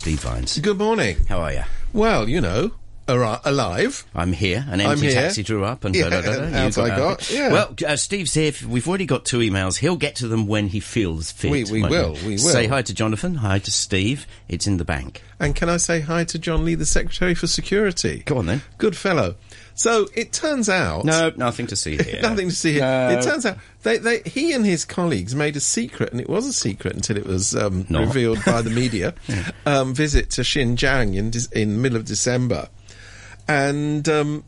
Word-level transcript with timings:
Steve 0.00 0.20
Vines. 0.20 0.58
Good 0.58 0.78
morning. 0.78 1.16
How 1.28 1.40
are 1.40 1.52
you? 1.52 1.62
Well, 1.92 2.26
you 2.26 2.40
know, 2.40 2.70
ar- 3.06 3.40
alive. 3.44 4.06
I'm 4.14 4.32
here. 4.32 4.64
An 4.70 4.80
empty 4.80 5.08
here. 5.08 5.14
taxi 5.22 5.42
drew 5.42 5.62
up, 5.62 5.84
and 5.84 5.94
Yeah, 5.94 6.08
da, 6.08 6.22
da, 6.22 6.32
da, 6.32 6.36
da. 6.36 6.42
and 6.44 6.74
You 6.76 6.82
out 6.82 6.90
I 6.90 6.96
got, 6.96 7.30
yeah. 7.30 7.52
Well, 7.52 7.74
uh, 7.86 7.96
Steve's 7.96 8.32
here. 8.32 8.52
We've 8.66 8.88
already 8.88 9.04
got 9.04 9.26
two 9.26 9.40
emails. 9.40 9.76
He'll 9.76 9.96
get 9.98 10.16
to 10.16 10.26
them 10.28 10.46
when 10.46 10.68
he 10.68 10.80
feels 10.80 11.30
fit. 11.32 11.50
We- 11.50 11.64
we 11.64 11.82
won't 11.82 12.22
we 12.22 12.30
will. 12.32 12.38
Say 12.38 12.66
hi 12.66 12.80
to 12.80 12.94
Jonathan. 12.94 13.34
Hi 13.36 13.58
to 13.58 13.70
Steve. 13.70 14.26
It's 14.48 14.66
in 14.66 14.78
the 14.78 14.86
bank. 14.86 15.22
And 15.38 15.54
can 15.54 15.68
I 15.68 15.76
say 15.76 16.00
hi 16.00 16.24
to 16.24 16.38
John 16.38 16.64
Lee, 16.64 16.76
the 16.76 16.86
Secretary 16.86 17.34
for 17.34 17.46
Security? 17.46 18.22
Go 18.24 18.38
on 18.38 18.46
then. 18.46 18.62
Good 18.78 18.96
fellow. 18.96 19.34
So 19.74 20.08
it 20.14 20.32
turns 20.32 20.68
out. 20.68 21.04
No, 21.04 21.32
nothing 21.36 21.66
to 21.68 21.76
see 21.76 21.96
here. 22.02 22.20
Nothing 22.22 22.48
to 22.48 22.54
see 22.54 22.74
here. 22.74 22.82
No. 22.82 23.18
It 23.18 23.22
turns 23.22 23.46
out 23.46 23.58
they, 23.82 23.98
they, 23.98 24.20
he 24.22 24.52
and 24.52 24.64
his 24.64 24.84
colleagues 24.84 25.34
made 25.34 25.56
a 25.56 25.60
secret, 25.60 26.12
and 26.12 26.20
it 26.20 26.28
was 26.28 26.46
a 26.46 26.52
secret 26.52 26.94
until 26.94 27.16
it 27.16 27.26
was 27.26 27.54
um, 27.54 27.86
revealed 27.88 28.44
by 28.44 28.62
the 28.62 28.70
media. 28.70 29.14
um, 29.66 29.94
visit 29.94 30.30
to 30.30 30.42
Xinjiang 30.42 31.16
in 31.16 31.30
Dec- 31.30 31.52
in 31.52 31.74
the 31.74 31.78
middle 31.78 31.96
of 31.96 32.04
December, 32.04 32.68
and 33.48 34.08
um, 34.08 34.44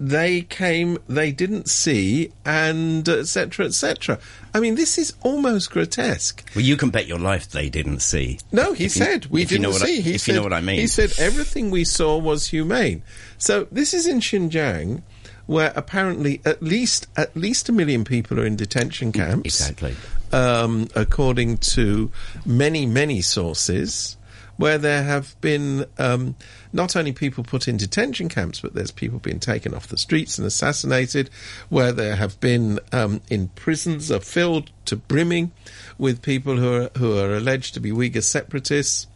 they 0.00 0.42
came. 0.42 0.98
They 1.08 1.30
didn't 1.32 1.68
see, 1.68 2.32
and 2.44 3.08
etc. 3.08 3.66
etc. 3.66 4.18
I 4.52 4.60
mean, 4.60 4.74
this 4.74 4.98
is 4.98 5.14
almost 5.22 5.70
grotesque. 5.70 6.42
Well, 6.54 6.64
you 6.64 6.76
can 6.76 6.90
bet 6.90 7.06
your 7.06 7.18
life 7.18 7.48
they 7.50 7.68
didn't 7.70 8.00
see. 8.00 8.38
No, 8.52 8.72
he 8.72 8.86
If 8.86 8.96
you- 8.96 9.04
said 9.04 9.26
we 9.26 9.44
didn't 9.44 9.62
know 9.62 9.70
what 9.70 9.82
I- 9.82 9.86
see. 9.86 10.00
he 10.00 10.14
if 10.14 10.22
said, 10.22 10.32
you 10.32 10.36
know 10.38 10.42
what 10.44 10.52
I 10.52 10.60
mean. 10.60 10.80
He 10.80 10.86
said 10.88 11.12
everything 11.18 11.70
we 11.70 11.84
saw 11.84 12.18
was 12.18 12.48
humane. 12.48 13.02
So 13.38 13.66
this 13.70 13.94
is 13.94 14.06
in 14.06 14.20
Xinjiang, 14.20 15.02
where 15.46 15.72
apparently 15.76 16.40
at 16.44 16.62
least 16.62 17.06
at 17.16 17.36
least 17.36 17.68
a 17.68 17.72
million 17.72 18.04
people 18.04 18.40
are 18.40 18.46
in 18.46 18.56
detention 18.56 19.12
camps. 19.12 19.46
Exactly. 19.60 19.94
Um, 20.32 20.88
according 20.96 21.58
to 21.58 22.10
many 22.44 22.86
many 22.86 23.22
sources, 23.22 24.16
where 24.56 24.78
there 24.78 25.04
have 25.04 25.40
been 25.40 25.84
um, 25.98 26.34
not 26.74 26.96
only 26.96 27.12
people 27.12 27.44
put 27.44 27.68
in 27.68 27.76
detention 27.76 28.28
camps, 28.28 28.60
but 28.60 28.74
there's 28.74 28.90
people 28.90 29.20
being 29.20 29.38
taken 29.38 29.72
off 29.72 29.86
the 29.86 29.96
streets 29.96 30.36
and 30.38 30.46
assassinated. 30.46 31.30
Where 31.68 31.92
there 31.92 32.16
have 32.16 32.38
been 32.40 32.80
um, 32.92 33.20
in 33.30 33.48
prisons 33.48 34.10
are 34.10 34.20
filled 34.20 34.70
to 34.86 34.96
brimming 34.96 35.52
with 35.96 36.20
people 36.20 36.56
who 36.56 36.74
are 36.74 36.90
who 36.98 37.16
are 37.16 37.36
alleged 37.36 37.74
to 37.74 37.80
be 37.80 37.92
Uyghur 37.92 38.22
separatists. 38.22 39.06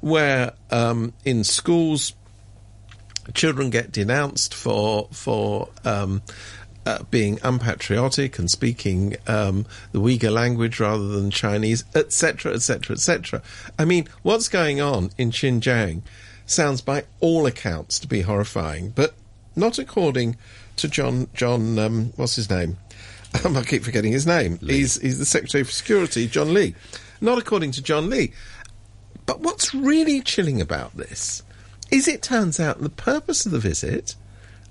Where 0.00 0.52
um, 0.70 1.14
in 1.24 1.42
schools 1.44 2.12
children 3.34 3.70
get 3.70 3.90
denounced 3.90 4.54
for 4.54 5.08
for 5.10 5.70
um, 5.84 6.22
uh, 6.84 7.02
being 7.10 7.38
unpatriotic 7.42 8.38
and 8.38 8.50
speaking 8.50 9.16
um, 9.26 9.66
the 9.92 10.00
Uyghur 10.00 10.32
language 10.32 10.78
rather 10.78 11.08
than 11.08 11.30
Chinese, 11.30 11.84
etc., 11.94 12.52
etc., 12.52 12.94
etc. 12.94 13.42
I 13.78 13.84
mean, 13.84 14.08
what's 14.22 14.48
going 14.48 14.80
on 14.80 15.10
in 15.18 15.30
Xinjiang 15.30 16.02
sounds, 16.50 16.80
by 16.80 17.04
all 17.20 17.46
accounts, 17.46 17.98
to 18.00 18.06
be 18.08 18.22
horrifying, 18.22 18.90
but 18.90 19.14
not 19.56 19.78
according 19.78 20.36
to 20.76 20.88
John 20.88 21.28
John. 21.34 21.78
Um, 21.78 22.12
what's 22.16 22.36
his 22.36 22.48
name? 22.50 22.76
Um, 23.44 23.56
I 23.56 23.62
keep 23.62 23.82
forgetting 23.84 24.12
his 24.12 24.26
name. 24.26 24.58
He's 24.58 25.00
he's 25.00 25.18
the 25.18 25.24
Secretary 25.24 25.64
for 25.64 25.72
Security, 25.72 26.26
John 26.26 26.52
Lee. 26.54 26.74
Not 27.20 27.38
according 27.38 27.72
to 27.72 27.82
John 27.82 28.08
Lee. 28.10 28.32
But 29.26 29.40
what's 29.40 29.74
really 29.74 30.20
chilling 30.22 30.60
about 30.60 30.96
this 30.96 31.42
is 31.90 32.08
it 32.08 32.22
turns 32.22 32.58
out 32.60 32.80
the 32.80 32.88
purpose 32.88 33.44
of 33.44 33.52
the 33.52 33.58
visit, 33.58 34.14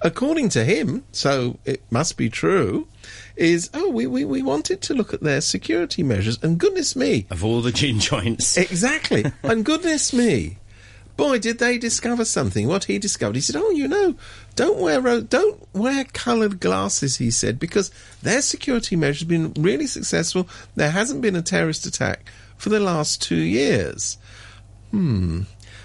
according 0.01 0.49
to 0.49 0.63
him, 0.63 1.03
so 1.11 1.59
it 1.65 1.81
must 1.91 2.17
be 2.17 2.29
true, 2.29 2.87
is 3.35 3.69
oh, 3.73 3.89
we, 3.89 4.07
we, 4.07 4.23
we 4.25 4.41
wanted 4.41 4.81
to 4.83 4.93
look 4.93 5.13
at 5.13 5.21
their 5.21 5.41
security 5.41 6.01
measures, 6.03 6.39
and 6.41 6.57
goodness 6.59 6.95
me, 6.95 7.27
Of 7.29 7.43
all 7.43 7.61
the 7.61 7.71
gin 7.71 7.99
joints. 7.99 8.57
exactly, 8.57 9.25
and 9.43 9.63
goodness 9.65 10.11
me, 10.13 10.57
boy, 11.17 11.39
did 11.39 11.59
they 11.59 11.77
discover 11.77 12.23
something. 12.23 12.67
What 12.67 12.85
he 12.85 12.99
discovered, 12.99 13.35
he 13.35 13.41
said, 13.41 13.57
oh, 13.57 13.71
you 13.71 13.87
know, 13.87 14.15
don't 14.55 14.79
wear 14.79 15.21
don't 15.21 15.67
wear 15.73 16.05
coloured 16.05 16.59
glasses. 16.59 17.17
He 17.17 17.31
said 17.31 17.59
because 17.59 17.91
their 18.21 18.41
security 18.41 18.95
measures 18.95 19.21
have 19.21 19.27
been 19.27 19.53
really 19.57 19.87
successful. 19.87 20.47
There 20.75 20.91
hasn't 20.91 21.21
been 21.21 21.35
a 21.35 21.41
terrorist 21.41 21.85
attack 21.85 22.31
for 22.55 22.69
the 22.69 22.79
last 22.79 23.21
two 23.21 23.35
years. 23.35 24.17
Hmm. 24.91 25.41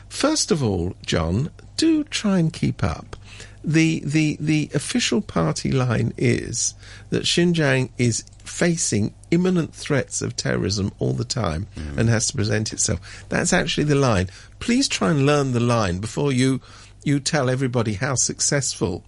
First 0.08 0.50
of 0.50 0.62
all, 0.62 0.94
John, 1.04 1.50
do 1.76 2.04
try 2.04 2.38
and 2.38 2.52
keep 2.52 2.84
up. 2.84 3.16
The, 3.64 4.02
the, 4.04 4.36
the 4.40 4.70
official 4.74 5.20
party 5.20 5.70
line 5.70 6.12
is 6.16 6.74
that 7.10 7.22
Xinjiang 7.22 7.90
is 7.96 8.24
facing 8.44 9.14
imminent 9.30 9.74
threats 9.74 10.20
of 10.20 10.36
terrorism 10.36 10.92
all 10.98 11.12
the 11.12 11.24
time 11.24 11.66
mm. 11.76 11.96
and 11.96 12.08
has 12.08 12.26
to 12.28 12.36
present 12.36 12.72
itself. 12.72 13.24
That's 13.28 13.52
actually 13.52 13.84
the 13.84 13.94
line. 13.94 14.28
Please 14.58 14.88
try 14.88 15.10
and 15.10 15.26
learn 15.26 15.52
the 15.52 15.60
line 15.60 15.98
before 15.98 16.32
you, 16.32 16.60
you 17.04 17.20
tell 17.20 17.48
everybody 17.48 17.94
how 17.94 18.14
successful 18.14 19.04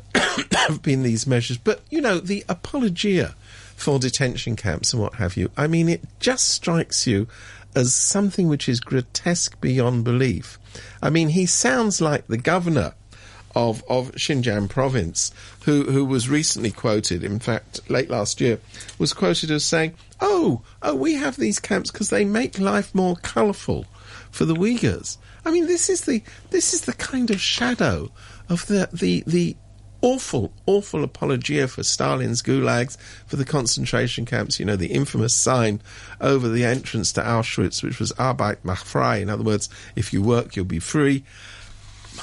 have 0.14 0.82
been 0.82 1.02
these 1.02 1.26
measures. 1.26 1.58
But, 1.58 1.82
you 1.90 2.00
know, 2.00 2.18
the 2.18 2.44
apologia 2.48 3.34
for 3.76 3.98
detention 3.98 4.56
camps 4.56 4.92
and 4.92 5.02
what 5.02 5.14
have 5.14 5.36
you, 5.36 5.50
I 5.56 5.66
mean, 5.66 5.88
it 5.88 6.02
just 6.20 6.48
strikes 6.48 7.06
you 7.06 7.28
as 7.74 7.94
something 7.94 8.48
which 8.48 8.68
is 8.68 8.80
grotesque 8.80 9.60
beyond 9.60 10.04
belief. 10.04 10.58
I 11.02 11.10
mean, 11.10 11.28
he 11.28 11.46
sounds 11.46 12.00
like 12.00 12.26
the 12.26 12.38
governor 12.38 12.94
of, 13.54 13.82
of 13.88 14.12
Xinjiang 14.12 14.68
province, 14.68 15.32
who, 15.64 15.84
who 15.84 16.04
was 16.04 16.28
recently 16.28 16.70
quoted, 16.70 17.24
in 17.24 17.38
fact, 17.38 17.80
late 17.90 18.10
last 18.10 18.40
year, 18.40 18.60
was 18.98 19.12
quoted 19.12 19.50
as 19.50 19.64
saying, 19.64 19.94
Oh, 20.20 20.62
oh, 20.82 20.94
we 20.94 21.14
have 21.14 21.36
these 21.36 21.58
camps 21.58 21.90
because 21.90 22.10
they 22.10 22.24
make 22.24 22.58
life 22.58 22.94
more 22.94 23.16
colourful 23.16 23.86
for 24.30 24.44
the 24.44 24.54
Uyghurs. 24.54 25.16
I 25.44 25.50
mean, 25.50 25.66
this 25.66 25.88
is 25.88 26.02
the 26.02 26.22
this 26.50 26.74
is 26.74 26.82
the 26.82 26.92
kind 26.92 27.30
of 27.30 27.40
shadow 27.40 28.10
of 28.48 28.66
the 28.66 28.88
the 28.92 29.22
the 29.26 29.56
awful, 30.00 30.52
awful 30.66 31.02
apologia 31.02 31.66
for 31.68 31.82
Stalin's 31.82 32.42
gulags, 32.42 32.96
for 33.26 33.36
the 33.36 33.44
concentration 33.44 34.24
camps. 34.24 34.58
You 34.60 34.66
know, 34.66 34.76
the 34.76 34.92
infamous 34.92 35.34
sign 35.34 35.80
over 36.20 36.48
the 36.48 36.64
entrance 36.64 37.12
to 37.14 37.22
Auschwitz, 37.22 37.82
which 37.82 37.98
was 37.98 38.12
Arbeit 38.12 38.58
macht 38.64 38.86
frei. 38.86 39.18
In 39.18 39.30
other 39.30 39.44
words, 39.44 39.68
if 39.96 40.12
you 40.12 40.22
work, 40.22 40.56
you'll 40.56 40.64
be 40.64 40.78
free. 40.78 41.24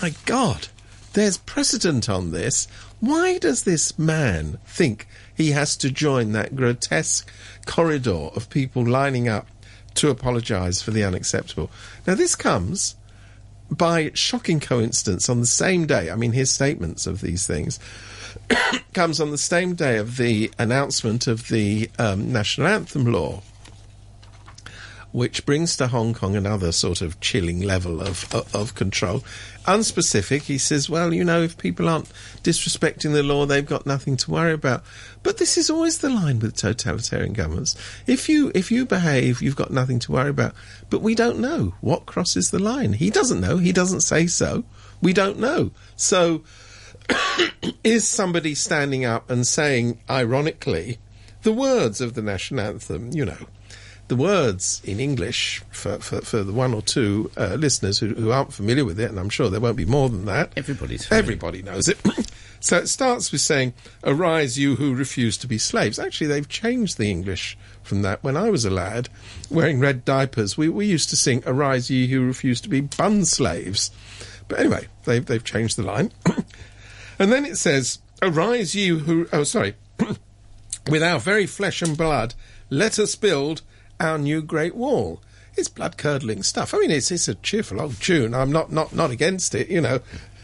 My 0.02 0.14
God, 0.26 0.68
there's 1.16 1.38
precedent 1.38 2.10
on 2.10 2.32
this. 2.32 2.68
Why 3.00 3.38
does 3.38 3.64
this 3.64 3.98
man 3.98 4.60
think 4.66 5.08
he 5.34 5.52
has 5.52 5.76
to 5.78 5.90
join 5.90 6.34
that 6.34 6.56
grotesque 6.56 7.32
corridor 7.66 8.30
of 8.36 8.50
people 8.50 8.86
lining 8.86 9.28
up 9.28 9.48
to 9.96 10.10
apologise 10.10 10.82
for 10.82 10.92
the 10.92 11.04
unacceptable? 11.04 11.72
Now, 12.06 12.16
this 12.16 12.36
comes 12.36 12.96
by 13.72 14.12
shocking 14.14 14.60
coincidence 14.60 15.30
on 15.30 15.40
the 15.40 15.46
same 15.46 15.88
day. 15.88 16.12
I 16.12 16.16
mean, 16.16 16.34
his 16.34 16.52
statements 16.52 17.08
of 17.08 17.22
these 17.22 17.48
things 17.48 17.80
comes 18.94 19.20
on 19.22 19.32
the 19.32 19.38
same 19.38 19.74
day 19.74 19.98
of 19.98 20.18
the 20.18 20.52
announcement 20.60 21.28
of 21.28 21.48
the 21.48 21.90
um, 21.98 22.32
national 22.32 22.68
anthem 22.68 23.06
law 23.06 23.42
which 25.16 25.46
brings 25.46 25.78
to 25.78 25.88
Hong 25.88 26.14
Kong 26.14 26.36
another 26.36 26.74
sort 26.74 27.02
of 27.02 27.22
chilling 27.22 27.62
level 27.62 28.02
of, 28.02 28.28
of, 28.36 28.54
of 28.54 28.76
control. 28.76 29.24
Unspecific, 29.64 30.42
he 30.42 30.58
says, 30.58 30.90
well, 30.90 31.14
you 31.14 31.24
know, 31.24 31.42
if 31.42 31.58
people 31.58 31.88
aren't 31.88 32.12
disrespecting 32.44 33.14
the 33.14 33.24
law, 33.24 33.46
they've 33.46 33.66
got 33.66 33.86
nothing 33.86 34.18
to 34.18 34.32
worry 34.32 34.52
about. 34.52 34.84
But 35.24 35.38
this 35.38 35.58
is 35.58 35.70
always 35.70 36.00
the 36.00 36.10
line 36.10 36.40
with 36.40 36.58
totalitarian 36.58 37.32
governments. 37.32 37.78
If 38.06 38.28
you 38.28 38.52
if 38.54 38.74
you 38.74 38.86
behave, 38.86 39.42
you've 39.42 39.56
got 39.56 39.72
nothing 39.72 40.00
to 40.00 40.12
worry 40.12 40.32
about. 40.32 40.54
But 40.90 41.02
we 41.02 41.16
don't 41.16 41.40
know 41.40 41.76
what 41.80 42.06
crosses 42.06 42.52
the 42.52 42.60
line. 42.60 42.92
He 42.92 43.10
doesn't 43.10 43.40
know. 43.40 43.58
He 43.58 43.72
doesn't 43.72 44.02
say 44.02 44.28
so. 44.28 44.66
We 45.02 45.14
don't 45.14 45.40
know. 45.40 45.72
So, 45.96 46.44
is 47.86 48.06
somebody 48.06 48.54
standing 48.54 49.06
up 49.06 49.30
and 49.30 49.48
saying, 49.48 49.98
ironically, 50.10 50.98
the 51.44 51.54
words 51.54 52.02
of 52.02 52.16
the 52.16 52.22
national 52.22 52.60
anthem, 52.66 53.12
you 53.14 53.24
know, 53.24 53.48
the 54.08 54.16
words 54.16 54.82
in 54.84 55.00
English 55.00 55.64
for, 55.72 56.00
for, 56.00 56.22
for 56.22 56.44
the 56.44 56.54
one 56.54 56.74
or 56.74 56.82
two 56.82 57.32
uh, 57.38 57.56
listeners 57.56 58.00
who, 58.00 58.10
who 58.10 58.32
aren't 58.32 58.54
familiar 58.54 58.86
with 58.86 59.00
it, 59.00 59.10
and 59.10 59.20
I'm 59.20 59.30
sure 59.30 59.50
there 59.50 59.60
won't 59.60 59.78
be 59.78 59.86
more 59.86 60.10
than 60.10 60.26
that. 60.26 60.52
Everybody's 60.56 61.06
familiar. 61.06 61.24
Everybody 61.24 61.62
knows 61.64 61.88
it. 61.88 61.98
so 62.60 62.78
it 62.78 62.88
starts 62.88 63.32
with 63.32 63.42
saying, 63.42 63.74
Arise, 64.04 64.60
you 64.60 64.76
who 64.76 64.94
refuse 64.94 65.38
to 65.38 65.48
be 65.48 65.58
slaves. 65.58 65.98
Actually, 65.98 66.28
they've 66.28 66.48
changed 66.48 66.98
the 66.98 67.10
English 67.10 67.58
from 67.82 68.04
that. 68.04 68.24
When 68.24 68.38
I 68.38 68.52
was 68.52 68.64
a 68.64 68.70
lad, 68.70 69.10
wearing 69.50 69.80
red 69.80 70.06
diapers, 70.06 70.58
we, 70.58 70.70
we 70.70 70.86
used 70.86 71.10
to 71.10 71.16
sing, 71.16 71.42
Arise, 71.46 71.90
ye 71.90 72.08
who 72.08 72.26
refuse 72.26 72.62
to 72.62 72.70
be 72.70 72.82
bun 72.82 73.26
slaves. 73.26 73.90
But 74.48 74.60
anyway, 74.60 74.88
they've, 75.06 75.26
they've 75.26 75.44
changed 75.44 75.78
the 75.78 75.84
line. 75.84 76.12
and 77.20 77.32
then 77.32 77.46
it 77.46 77.58
says, 77.58 78.00
Arise, 78.22 78.76
you 78.76 79.00
who. 79.00 79.28
Oh, 79.34 79.44
sorry. 79.44 79.76
with 80.88 81.02
our 81.02 81.20
very 81.20 81.48
flesh 81.48 81.82
and 81.82 81.98
blood, 81.98 82.36
let 82.70 83.00
us 83.00 83.16
build 83.16 83.64
our 84.00 84.18
new 84.18 84.42
Great 84.42 84.76
Wall. 84.76 85.22
It's 85.58 85.70
blood 85.70 85.98
curdling 85.98 86.44
stuff. 86.44 86.74
I 86.74 86.80
mean, 86.80 86.92
it's 86.92 87.12
it's 87.12 87.28
a 87.28 87.36
cheerful 87.36 87.80
old 87.82 88.02
tune. 88.02 88.34
I'm 88.34 88.52
not 88.52 88.72
not 88.72 88.94
not 88.94 89.12
against 89.12 89.56
it, 89.56 89.70
you 89.70 89.80
know. 89.82 90.00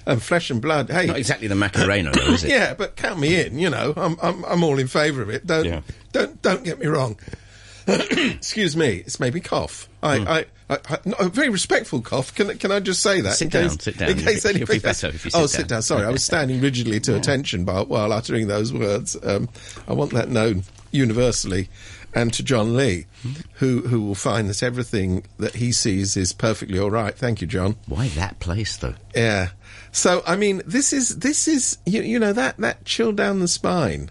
And 0.06 0.22
flesh 0.22 0.50
and 0.50 0.60
blood. 0.60 0.90
Hey, 0.90 1.06
Not 1.06 1.18
exactly 1.18 1.48
the 1.48 1.54
Macarena, 1.54 2.10
though, 2.12 2.34
is 2.34 2.44
it? 2.44 2.50
yeah, 2.52 2.74
but 2.74 2.96
count 2.96 3.20
me 3.20 3.40
in. 3.40 3.60
You 3.60 3.70
know, 3.70 3.94
I'm 3.96 4.18
I'm 4.22 4.44
I'm 4.46 4.64
all 4.64 4.80
in 4.80 4.88
favour 4.88 5.22
of 5.22 5.30
it. 5.30 5.46
Don't 5.46 5.66
Yeah. 5.66 5.82
don't 6.12 6.42
don't 6.42 6.64
get 6.64 6.80
me 6.80 6.88
wrong. 6.88 7.18
Excuse 7.88 8.76
me, 8.78 8.98
it's 9.06 9.20
made 9.20 9.34
me 9.34 9.40
cough. 9.40 9.90
I, 10.04 10.18
I, 10.20 10.46
I, 10.76 10.80
I 10.90 10.98
no, 11.06 11.16
a 11.20 11.30
very 11.30 11.50
respectful 11.50 12.02
cough. 12.02 12.34
Can 12.34 12.58
can 12.58 12.72
I 12.72 12.80
just 12.80 13.02
say 13.02 13.22
that? 13.22 13.34
Sit 13.36 13.46
in 13.54 13.62
down, 13.62 13.70
case, 13.70 13.84
sit 13.84 13.98
down. 13.98 14.10
In 14.10 14.18
case 14.18 14.44
You'll 14.44 14.54
be 14.54 14.60
anybody 14.60 14.80
better 14.80 15.08
if 15.08 15.26
you 15.26 15.32
oh, 15.34 15.42
sit 15.46 15.50
sit 15.52 15.68
down. 15.68 15.78
down. 15.78 15.82
Sorry, 15.84 16.06
I 16.06 16.10
was 16.10 16.24
standing 16.32 16.62
rigidly 16.62 17.00
to 17.02 17.16
attention 17.16 17.66
while, 17.66 17.86
while 17.86 18.12
uttering 18.14 18.48
those 18.48 18.72
words. 18.74 19.18
Um, 19.24 19.50
I 19.88 19.94
want 19.94 20.14
that 20.14 20.30
known 20.30 20.64
universally, 20.92 21.70
and 22.14 22.34
to 22.34 22.44
John 22.44 22.76
Lee, 22.76 23.06
who 23.54 23.82
who 23.82 24.02
will 24.02 24.16
find 24.16 24.50
that 24.50 24.64
everything 24.64 25.26
that 25.38 25.56
he 25.56 25.72
sees 25.72 26.18
is 26.18 26.34
perfectly 26.34 26.78
all 26.80 26.92
right. 26.92 27.16
Thank 27.16 27.42
you, 27.42 27.48
John. 27.48 27.78
Why 27.88 28.10
that 28.10 28.40
place, 28.40 28.78
though? 28.78 28.96
Yeah. 29.16 29.50
So 29.92 30.22
I 30.26 30.36
mean, 30.36 30.62
this 30.66 30.94
is 30.94 31.20
this 31.20 31.48
is 31.48 31.78
you, 31.86 32.02
you 32.02 32.20
know 32.20 32.34
that 32.34 32.58
that 32.58 32.86
chill 32.86 33.12
down 33.12 33.40
the 33.40 33.48
spine. 33.48 34.10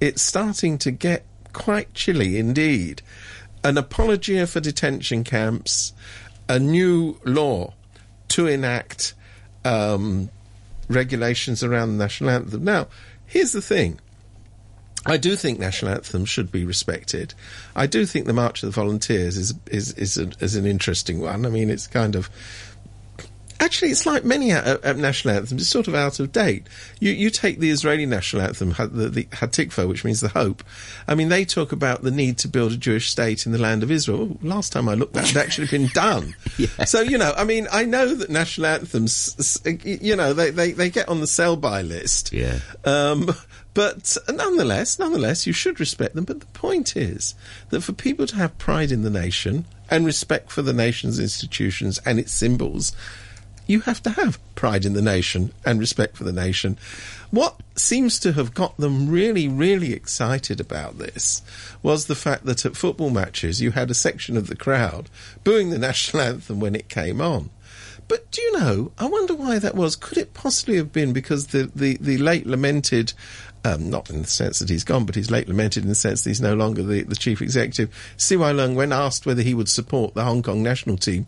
It's 0.00 0.22
starting 0.22 0.78
to 0.78 0.90
get 0.90 1.24
quite 1.52 1.94
chilly 1.94 2.38
indeed. 2.38 3.02
An 3.64 3.78
apologia 3.78 4.46
for 4.48 4.58
detention 4.58 5.22
camps, 5.22 5.92
a 6.48 6.58
new 6.58 7.20
law 7.24 7.74
to 8.28 8.48
enact 8.48 9.14
um, 9.64 10.30
regulations 10.88 11.62
around 11.62 11.92
the 11.92 12.04
national 12.04 12.30
anthem. 12.30 12.64
Now, 12.64 12.88
here's 13.26 13.52
the 13.52 13.62
thing. 13.62 14.00
I 15.04 15.16
do 15.16 15.34
think 15.34 15.58
national 15.58 15.92
anthem 15.92 16.24
should 16.24 16.52
be 16.52 16.64
respected. 16.64 17.34
I 17.74 17.86
do 17.86 18.06
think 18.06 18.26
the 18.26 18.32
March 18.32 18.62
of 18.62 18.68
the 18.68 18.80
Volunteers 18.80 19.36
is 19.36 19.54
is 19.66 19.92
is, 19.94 20.16
a, 20.16 20.30
is 20.40 20.54
an 20.54 20.66
interesting 20.66 21.20
one. 21.20 21.44
I 21.44 21.48
mean, 21.48 21.70
it's 21.70 21.86
kind 21.86 22.14
of 22.14 22.30
Actually, 23.62 23.92
it's 23.92 24.06
like 24.06 24.24
many 24.24 24.50
uh, 24.50 24.78
uh, 24.82 24.92
national 24.94 25.36
anthems. 25.36 25.62
It's 25.62 25.70
sort 25.70 25.86
of 25.86 25.94
out 25.94 26.18
of 26.18 26.32
date. 26.32 26.66
You 26.98 27.12
you 27.12 27.30
take 27.30 27.60
the 27.60 27.70
Israeli 27.70 28.06
national 28.06 28.42
anthem, 28.42 28.70
the, 28.70 29.08
the 29.08 29.24
Hatikva, 29.26 29.86
which 29.86 30.04
means 30.04 30.20
the 30.20 30.30
hope. 30.30 30.64
I 31.06 31.14
mean, 31.14 31.28
they 31.28 31.44
talk 31.44 31.70
about 31.70 32.02
the 32.02 32.10
need 32.10 32.38
to 32.38 32.48
build 32.48 32.72
a 32.72 32.76
Jewish 32.76 33.08
state 33.08 33.46
in 33.46 33.52
the 33.52 33.58
land 33.58 33.84
of 33.84 33.90
Israel. 33.92 34.26
Well, 34.26 34.38
last 34.42 34.72
time 34.72 34.88
I 34.88 34.94
looked, 34.94 35.12
that 35.14 35.28
had 35.28 35.36
actually 35.36 35.68
been 35.68 35.86
done. 35.88 36.34
So 36.86 37.00
you 37.00 37.18
know, 37.18 37.32
I 37.36 37.44
mean, 37.44 37.66
I 37.72 37.84
know 37.84 38.14
that 38.14 38.30
national 38.30 38.66
anthems, 38.66 39.60
you 39.84 40.16
know, 40.16 40.32
they, 40.32 40.50
they, 40.50 40.72
they 40.72 40.90
get 40.90 41.08
on 41.08 41.20
the 41.20 41.26
sell-by 41.26 41.82
list. 41.82 42.32
Yeah. 42.32 42.58
Um, 42.84 43.30
but 43.74 44.16
nonetheless, 44.28 44.98
nonetheless, 44.98 45.46
you 45.46 45.52
should 45.52 45.80
respect 45.80 46.14
them. 46.14 46.24
But 46.24 46.40
the 46.40 46.46
point 46.46 46.96
is 46.96 47.34
that 47.70 47.82
for 47.82 47.92
people 47.92 48.26
to 48.26 48.36
have 48.36 48.58
pride 48.58 48.92
in 48.92 49.02
the 49.02 49.10
nation 49.10 49.64
and 49.90 50.04
respect 50.04 50.50
for 50.50 50.62
the 50.62 50.72
nation's 50.72 51.18
institutions 51.18 51.98
and 52.04 52.18
its 52.18 52.32
symbols, 52.32 52.94
you 53.72 53.80
have 53.80 54.02
to 54.02 54.10
have 54.10 54.38
pride 54.54 54.84
in 54.84 54.92
the 54.92 55.02
nation 55.02 55.52
and 55.64 55.80
respect 55.80 56.16
for 56.16 56.24
the 56.24 56.32
nation. 56.32 56.78
What 57.30 57.58
seems 57.74 58.20
to 58.20 58.32
have 58.34 58.52
got 58.52 58.76
them 58.76 59.08
really, 59.08 59.48
really 59.48 59.94
excited 59.94 60.60
about 60.60 60.98
this 60.98 61.40
was 61.82 62.06
the 62.06 62.14
fact 62.14 62.44
that 62.44 62.66
at 62.66 62.76
football 62.76 63.08
matches 63.08 63.62
you 63.62 63.70
had 63.70 63.90
a 63.90 63.94
section 63.94 64.36
of 64.36 64.46
the 64.46 64.56
crowd 64.56 65.08
booing 65.42 65.70
the 65.70 65.78
national 65.88 66.22
anthem 66.22 66.60
when 66.60 66.76
it 66.76 66.90
came 66.90 67.20
on. 67.20 67.48
But 68.08 68.30
do 68.30 68.42
you 68.42 68.58
know, 68.58 68.92
I 68.98 69.06
wonder 69.06 69.34
why 69.34 69.58
that 69.58 69.74
was. 69.74 69.96
Could 69.96 70.18
it 70.18 70.34
possibly 70.34 70.76
have 70.76 70.92
been 70.92 71.14
because 71.14 71.46
the, 71.46 71.70
the, 71.74 71.96
the 71.98 72.18
late 72.18 72.46
lamented, 72.46 73.14
um, 73.64 73.88
not 73.88 74.10
in 74.10 74.20
the 74.20 74.28
sense 74.28 74.58
that 74.58 74.68
he's 74.68 74.84
gone, 74.84 75.06
but 75.06 75.14
he's 75.14 75.30
late 75.30 75.48
lamented 75.48 75.82
in 75.82 75.88
the 75.88 75.94
sense 75.94 76.22
that 76.22 76.30
he's 76.30 76.40
no 76.40 76.54
longer 76.54 76.82
the, 76.82 77.04
the 77.04 77.16
chief 77.16 77.40
executive, 77.40 77.88
CY 78.18 78.36
Leung, 78.36 78.74
when 78.74 78.92
asked 78.92 79.24
whether 79.24 79.40
he 79.40 79.54
would 79.54 79.68
support 79.68 80.12
the 80.12 80.24
Hong 80.24 80.42
Kong 80.42 80.62
national 80.62 80.98
team, 80.98 81.24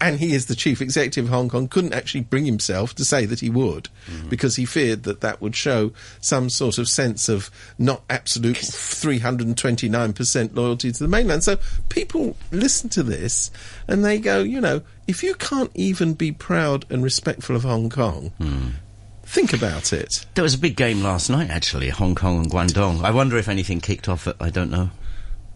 and 0.00 0.20
he 0.20 0.34
is 0.34 0.46
the 0.46 0.54
chief 0.54 0.82
executive 0.82 1.24
of 1.24 1.30
Hong 1.30 1.48
Kong, 1.48 1.68
couldn't 1.68 1.94
actually 1.94 2.20
bring 2.22 2.44
himself 2.44 2.94
to 2.96 3.04
say 3.04 3.24
that 3.24 3.40
he 3.40 3.48
would 3.48 3.88
mm-hmm. 4.06 4.28
because 4.28 4.56
he 4.56 4.64
feared 4.64 5.04
that 5.04 5.22
that 5.22 5.40
would 5.40 5.56
show 5.56 5.92
some 6.20 6.50
sort 6.50 6.78
of 6.78 6.88
sense 6.88 7.28
of 7.28 7.50
not 7.78 8.02
absolute 8.10 8.56
329% 8.56 10.54
loyalty 10.54 10.92
to 10.92 10.98
the 10.98 11.08
mainland. 11.08 11.44
So 11.44 11.58
people 11.88 12.36
listen 12.52 12.90
to 12.90 13.02
this 13.02 13.50
and 13.88 14.04
they 14.04 14.18
go, 14.18 14.42
you 14.42 14.60
know, 14.60 14.82
if 15.06 15.22
you 15.22 15.34
can't 15.34 15.70
even 15.74 16.14
be 16.14 16.30
proud 16.30 16.84
and 16.90 17.02
respectful 17.02 17.56
of 17.56 17.62
Hong 17.62 17.88
Kong, 17.88 18.32
hmm. 18.38 18.68
think 19.24 19.54
about 19.54 19.92
it. 19.94 20.26
There 20.34 20.44
was 20.44 20.54
a 20.54 20.58
big 20.58 20.76
game 20.76 21.02
last 21.02 21.30
night, 21.30 21.48
actually, 21.48 21.88
Hong 21.88 22.14
Kong 22.14 22.38
and 22.38 22.50
Guangdong. 22.50 23.02
I 23.02 23.12
wonder 23.12 23.38
if 23.38 23.48
anything 23.48 23.80
kicked 23.80 24.08
off. 24.08 24.26
At, 24.26 24.36
I 24.40 24.50
don't 24.50 24.70
know. 24.70 24.90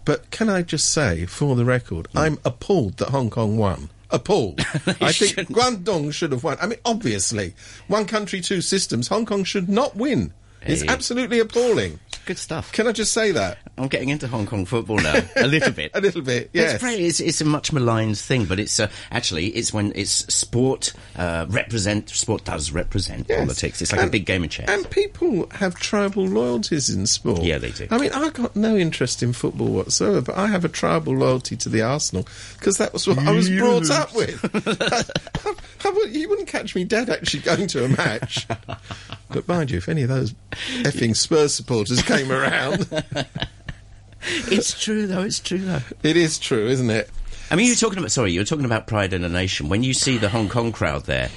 But 0.07 0.31
can 0.31 0.49
I 0.49 0.63
just 0.63 0.91
say, 0.91 1.27
for 1.27 1.57
the 1.57 1.65
record, 1.67 2.09
hmm. 2.13 2.19
I'm 2.19 2.39
appalled 2.45 2.97
that 2.99 3.11
Hong 3.11 3.29
Kong 3.29 3.59
won. 3.59 3.91
Appalled. 4.13 4.61
I 5.01 5.13
think 5.13 5.15
shouldn't. 5.15 5.51
Guangdong 5.51 6.13
should 6.13 6.33
have 6.33 6.43
won. 6.43 6.57
I 6.61 6.67
mean, 6.67 6.79
obviously, 6.85 7.55
one 7.87 8.07
country, 8.07 8.41
two 8.41 8.61
systems. 8.61 9.09
Hong 9.09 9.27
Kong 9.27 9.45
should 9.45 9.69
not 9.69 9.97
win. 9.97 10.33
It's 10.63 10.85
absolutely 10.85 11.39
appalling. 11.39 12.01
Good 12.27 12.39
stuff. 12.39 12.71
Can 12.73 12.87
I 12.87 12.93
just 12.93 13.13
say 13.13 13.33
that? 13.33 13.59
I'm 13.77 13.89
getting 13.89 14.11
into 14.11 14.29
Hong 14.29 14.47
Kong 14.47 14.65
football 14.65 14.99
now 14.99 15.21
a 15.37 15.47
little 15.47 15.73
bit. 15.73 15.91
A 15.95 16.01
little 16.01 16.23
bit, 16.23 16.51
yes. 16.53 16.75
It's, 16.83 16.85
it's, 16.85 17.21
it's 17.21 17.41
a 17.41 17.45
much 17.45 17.73
maligned 17.73 18.17
thing, 18.19 18.45
but 18.45 18.61
it's 18.61 18.79
uh, 18.79 18.89
actually 19.11 19.47
it's 19.49 19.73
when 19.73 19.93
it's 19.97 20.13
sport 20.33 20.93
uh, 21.17 21.47
represent 21.49 22.09
sport 22.11 22.45
does 22.45 22.71
represent 22.71 23.27
Yes. 23.29 23.39
politics. 23.41 23.83
It's 23.83 23.93
like 23.93 24.03
a 24.07 24.11
big 24.11 24.27
game 24.27 24.45
of 24.45 24.51
chess. 24.51 24.69
And 24.69 24.89
people 24.91 25.49
have 25.51 25.75
tribal 25.77 26.25
loyalties 26.27 26.89
in 26.91 27.07
sport. 27.07 27.43
Yeah, 27.43 27.59
they 27.59 27.71
do. 27.73 27.89
I 27.91 27.99
mean, 27.99 28.13
I've 28.13 28.35
got 28.35 28.55
no 28.55 28.77
interest 28.77 29.23
in 29.23 29.33
football 29.33 29.69
whatsoever, 29.69 30.21
but 30.21 30.37
I 30.37 30.47
have 30.47 30.65
a 30.65 30.69
tribal 30.69 31.17
loyalty 31.17 31.57
to 31.57 31.69
the 31.69 31.83
Arsenal 31.83 32.27
because 32.59 32.79
that 32.79 32.93
was 32.93 33.09
what 33.09 33.19
I 33.19 33.33
was 33.33 33.49
brought 33.51 33.91
up 33.91 34.15
with. 34.15 34.39
I, 35.45 35.55
I 35.89 35.91
would- 35.91 36.15
you 36.15 36.29
wouldn't 36.29 36.49
catch 36.49 36.75
me 36.75 36.85
dead 36.85 37.09
actually 37.11 37.41
going 37.41 37.67
to 37.69 37.85
a 37.85 37.89
match. 37.89 38.47
but 39.31 39.49
mind 39.49 39.71
you, 39.71 39.79
if 39.79 39.89
any 39.89 40.03
of 40.03 40.09
those 40.09 40.33
effing 40.83 41.17
Spurs 41.17 41.55
supporters 41.55 42.03
came 42.17 42.33
around, 42.33 42.89
it's 44.23 44.79
true 44.83 45.07
though. 45.07 45.23
It's 45.23 45.41
true 45.41 45.59
though. 45.59 45.81
it 46.03 46.17
is 46.17 46.39
true, 46.39 46.67
isn't 46.67 46.91
it? 46.91 47.11
I 47.51 47.57
mean, 47.57 47.67
you're 47.67 47.77
talking 47.77 47.99
about 47.99 48.11
sorry, 48.13 48.33
you're 48.33 48.45
talking 48.45 48.65
about 48.65 48.87
pride 48.87 49.13
in 49.13 49.25
a 49.25 49.29
nation. 49.29 49.69
When 49.69 49.83
you 49.83 49.95
see 49.95 50.19
the 50.19 50.29
Hong 50.29 50.49
Kong 50.49 50.73
crowd 50.73 51.05
there, 51.05 51.31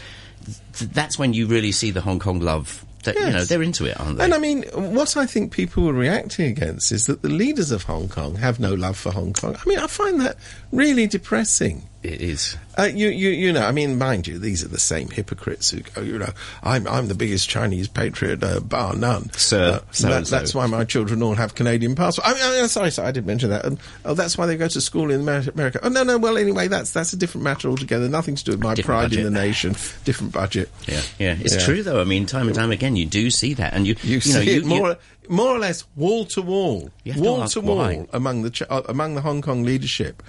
th- 0.73 0.91
that's 0.91 1.17
when 1.17 1.33
you 1.33 1.47
really 1.47 1.71
see 1.71 1.91
the 1.91 2.01
Hong 2.01 2.19
Kong 2.19 2.39
love. 2.39 2.85
That, 3.03 3.15
You 3.15 3.31
know, 3.31 3.43
they're 3.43 3.61
into 3.61 3.85
it, 3.85 3.99
aren't 3.99 4.17
they? 4.17 4.23
And 4.23 4.33
I 4.33 4.37
mean, 4.37 4.63
what 4.73 5.17
I 5.17 5.25
think 5.25 5.51
people 5.51 5.83
were 5.83 5.91
reacting 5.91 6.45
against 6.49 6.89
is 6.93 7.07
that 7.07 7.21
the 7.21 7.27
leaders 7.27 7.69
of 7.71 7.83
Hong 7.83 8.07
Kong 8.07 8.35
have 8.35 8.61
no 8.61 8.73
love 8.73 8.95
for 8.95 9.11
Hong 9.11 9.33
Kong. 9.33 9.57
I 9.57 9.67
mean, 9.67 9.77
I 9.77 9.87
find 9.87 10.21
that 10.21 10.37
really 10.71 11.05
depressing. 11.07 11.83
It 12.03 12.21
is. 12.21 12.57
Uh, 12.77 12.83
you, 12.83 13.09
you, 13.09 13.29
you 13.29 13.53
know, 13.53 13.61
I 13.65 13.71
mean, 13.71 13.97
mind 13.97 14.27
you, 14.27 14.37
these 14.39 14.63
are 14.63 14.67
the 14.67 14.79
same 14.79 15.09
hypocrites 15.09 15.69
who 15.69 15.81
go, 15.81 16.01
you 16.01 16.17
know, 16.17 16.31
I'm, 16.63 16.87
I'm 16.87 17.07
the 17.07 17.13
biggest 17.15 17.47
Chinese 17.47 17.87
patriot, 17.87 18.43
uh, 18.43 18.59
bar 18.61 18.95
none. 18.95 19.31
Sir, 19.33 19.73
Uh, 19.75 19.79
so 19.91 20.07
that- 20.09 20.25
that's 20.25 20.53
why 20.55 20.65
my 20.65 20.83
children 20.83 21.21
all 21.21 21.35
have 21.35 21.53
Canadian 21.55 21.95
passports. 21.95 22.27
I 22.27 22.33
mean, 22.33 22.63
I, 22.63 22.67
sorry, 22.67 22.89
sorry, 22.91 23.09
I 23.09 23.11
didn't 23.11 23.27
mention 23.27 23.51
that. 23.51 23.63
And, 23.65 23.79
oh, 24.05 24.15
that's 24.15 24.37
why 24.37 24.45
they 24.47 24.57
go 24.57 24.67
to 24.67 24.81
school 24.81 25.11
in 25.11 25.21
America. 25.21 25.79
Oh, 25.83 25.89
no, 25.89 26.03
no, 26.03 26.17
well, 26.17 26.37
anyway, 26.37 26.67
that's, 26.67 26.91
that's 26.91 27.13
a 27.13 27.17
different 27.17 27.43
matter 27.43 27.69
altogether. 27.69 28.09
Nothing 28.09 28.35
to 28.35 28.43
do 28.43 28.51
with 28.53 28.61
my 28.63 28.73
Different 28.73 28.85
pride 28.99 29.09
budget. 29.11 29.25
in 29.25 29.33
the 29.33 29.39
nation. 29.39 29.75
Different 30.03 30.33
budget. 30.33 30.69
Yeah, 30.87 31.01
yeah. 31.19 31.35
It's 31.39 31.55
Yeah. 31.55 31.61
true 31.65 31.83
though. 31.83 32.01
I 32.01 32.05
mean, 32.05 32.25
time 32.25 32.47
and 32.47 32.55
time 32.55 32.71
again, 32.71 32.95
you 32.95 33.05
do 33.05 33.29
see 33.29 33.53
that, 33.55 33.73
and 33.73 33.85
you, 33.87 33.95
You, 34.03 34.15
know, 34.15 34.19
see 34.21 34.55
you, 34.55 34.65
more, 34.65 34.97
more 35.29 35.49
or 35.49 35.59
less 35.59 35.85
wall 35.95 36.25
to 36.25 36.41
wall, 36.41 36.89
You 37.03 37.13
have 37.13 37.21
to 37.21 37.27
wall 37.29 37.47
to 37.47 37.61
wall 37.61 38.07
among 38.13 38.41
the 38.43 38.49
Ch- 38.49 38.63
uh, 38.69 38.81
among 38.87 39.15
the 39.15 39.21
Hong 39.21 39.41
Kong 39.41 39.63
leadership. 39.63 40.21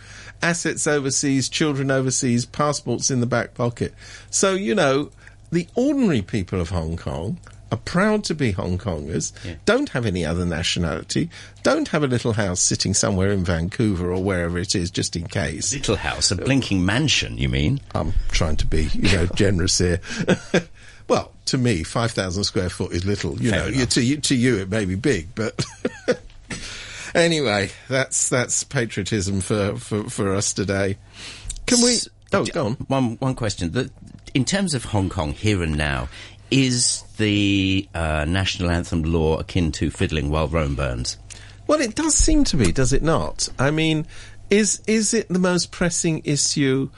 Assets 0.42 0.86
overseas, 0.86 1.48
children 1.48 1.90
overseas, 1.90 2.44
passports 2.46 3.10
in 3.10 3.20
the 3.20 3.26
back 3.26 3.54
pocket. 3.54 3.94
So 4.30 4.52
you 4.54 4.74
know, 4.74 5.10
the 5.50 5.68
ordinary 5.74 6.22
people 6.22 6.60
of 6.60 6.70
Hong 6.70 6.96
Kong 6.96 7.38
are 7.72 7.78
proud 7.78 8.22
to 8.24 8.34
be 8.34 8.52
Hong 8.52 8.78
Kongers. 8.78 9.32
Yeah. 9.44 9.54
Don't 9.64 9.88
have 9.90 10.06
any 10.06 10.24
other 10.24 10.44
nationality. 10.44 11.28
Don't 11.62 11.88
have 11.88 12.04
a 12.04 12.06
little 12.06 12.34
house 12.34 12.60
sitting 12.60 12.94
somewhere 12.94 13.32
in 13.32 13.42
Vancouver 13.44 14.12
or 14.12 14.22
wherever 14.22 14.58
it 14.58 14.74
is, 14.76 14.90
just 14.90 15.16
in 15.16 15.26
case. 15.26 15.72
little 15.72 15.96
house, 15.96 16.30
a 16.30 16.36
blinking 16.36 16.84
mansion. 16.84 17.36
You 17.38 17.48
mean? 17.48 17.80
I'm 17.94 18.12
trying 18.28 18.56
to 18.56 18.66
be, 18.66 18.84
you 18.92 19.16
know, 19.16 19.26
generous 19.26 19.78
here. 19.78 20.00
well, 21.08 21.32
to 21.46 21.58
me, 21.58 21.82
five 21.82 22.12
thousand 22.12 22.44
square 22.44 22.70
foot 22.70 22.92
is 22.92 23.04
little. 23.04 23.40
You 23.40 23.50
Fair 23.50 23.60
know, 23.60 23.66
you, 23.66 23.86
to 23.86 24.02
you, 24.02 24.16
to 24.18 24.34
you, 24.34 24.58
it 24.58 24.70
may 24.70 24.84
be 24.84 24.94
big, 24.94 25.34
but 25.34 25.64
anyway, 27.14 27.70
that's 27.88 28.28
that's 28.28 28.64
patriotism 28.64 29.40
for, 29.40 29.76
for, 29.76 30.04
for 30.10 30.34
us 30.34 30.52
today. 30.52 30.96
Can 31.66 31.82
we? 31.82 31.96
Oh, 32.32 32.44
d- 32.44 32.52
go 32.52 32.66
on. 32.66 32.72
One 32.88 33.16
one 33.16 33.34
question. 33.34 33.72
The, 33.72 33.90
in 34.34 34.44
terms 34.44 34.74
of 34.74 34.86
Hong 34.86 35.10
Kong 35.10 35.32
here 35.32 35.62
and 35.62 35.76
now, 35.76 36.08
is 36.50 37.02
the 37.18 37.88
uh, 37.94 38.24
national 38.26 38.70
anthem 38.70 39.02
law 39.02 39.38
akin 39.38 39.72
to 39.72 39.90
fiddling 39.90 40.30
while 40.30 40.48
Rome 40.48 40.74
burns? 40.74 41.18
Well, 41.66 41.80
it 41.80 41.94
does 41.94 42.14
seem 42.14 42.44
to 42.44 42.56
be, 42.56 42.72
does 42.72 42.92
it 42.92 43.02
not? 43.02 43.48
I 43.58 43.70
mean, 43.70 44.06
is 44.50 44.82
is 44.86 45.14
it 45.14 45.28
the 45.28 45.38
most 45.38 45.70
pressing 45.70 46.22
issue 46.24 46.90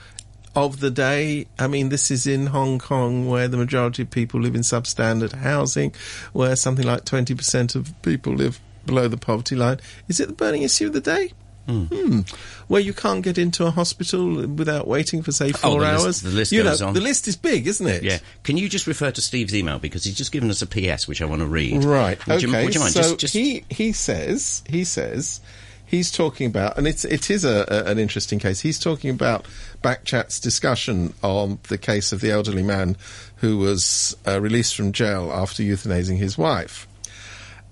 of 0.65 0.79
the 0.79 0.91
day? 0.91 1.47
I 1.57 1.67
mean, 1.67 1.89
this 1.89 2.11
is 2.11 2.27
in 2.27 2.47
Hong 2.47 2.79
Kong, 2.79 3.27
where 3.29 3.47
the 3.47 3.57
majority 3.57 4.01
of 4.03 4.09
people 4.11 4.39
live 4.41 4.55
in 4.55 4.61
substandard 4.61 5.33
housing, 5.33 5.93
where 6.33 6.55
something 6.55 6.85
like 6.85 7.05
twenty 7.05 7.35
percent 7.35 7.75
of 7.75 7.93
people 8.01 8.33
live 8.33 8.59
below 8.85 9.07
the 9.07 9.17
poverty 9.17 9.55
line. 9.55 9.79
Is 10.07 10.19
it 10.19 10.27
the 10.27 10.33
burning 10.33 10.63
issue 10.63 10.87
of 10.87 10.93
the 10.93 11.01
day? 11.01 11.31
Hmm. 11.67 12.21
Where 12.69 12.79
you 12.79 12.93
can't 12.93 13.21
get 13.21 13.37
into 13.37 13.65
a 13.65 13.71
hospital 13.71 14.47
without 14.47 14.87
waiting 14.87 15.21
for 15.21 15.33
say 15.33 15.49
Oh, 15.49 15.57
four 15.57 15.81
the 15.81 15.91
list- 15.91 16.05
hours. 16.05 16.21
the 16.21 16.29
list 16.29 16.51
you 16.53 16.63
goes 16.63 16.79
know, 16.79 16.87
on. 16.87 16.93
the 16.93 17.01
list 17.01 17.27
is 17.27 17.35
big, 17.35 17.67
isn't 17.67 17.85
it? 17.85 18.03
Yeah. 18.03 18.19
Can 18.43 18.55
you 18.55 18.69
just 18.69 18.87
refer 18.87 19.11
to 19.11 19.19
Steve's 19.21 19.53
email 19.53 19.77
because 19.77 20.05
he's 20.05 20.15
just 20.15 20.31
given 20.31 20.49
us 20.49 20.61
a 20.61 20.65
PS 20.65 21.09
which 21.09 21.21
I 21.21 21.25
want 21.25 21.41
to 21.41 21.45
read. 21.45 21.83
Right. 21.83 22.25
Would 22.25 22.37
okay. 22.37 22.47
You, 22.61 22.65
would 22.65 22.73
you 22.73 22.79
mind 22.79 22.93
so 22.93 23.01
just, 23.01 23.19
just 23.19 23.33
he 23.33 23.65
he 23.69 23.91
says 23.91 24.63
he 24.69 24.85
says 24.85 25.41
he's 25.87 26.11
talking 26.11 26.45
about, 26.45 26.77
and 26.77 26.85
it's 26.85 27.03
it 27.03 27.31
is 27.31 27.43
a, 27.43 27.65
a, 27.67 27.89
an 27.89 27.97
interesting 27.97 28.37
case. 28.37 28.59
He's 28.59 28.77
talking 28.77 29.09
about 29.09 29.47
Backchat's 29.81 30.39
discussion 30.39 31.13
on 31.23 31.57
the 31.69 31.79
case 31.79 32.11
of 32.11 32.21
the 32.21 32.29
elderly 32.29 32.61
man 32.61 32.97
who 33.37 33.57
was 33.57 34.15
uh, 34.27 34.39
released 34.39 34.75
from 34.75 34.91
jail 34.91 35.31
after 35.33 35.63
euthanizing 35.63 36.17
his 36.17 36.37
wife, 36.37 36.87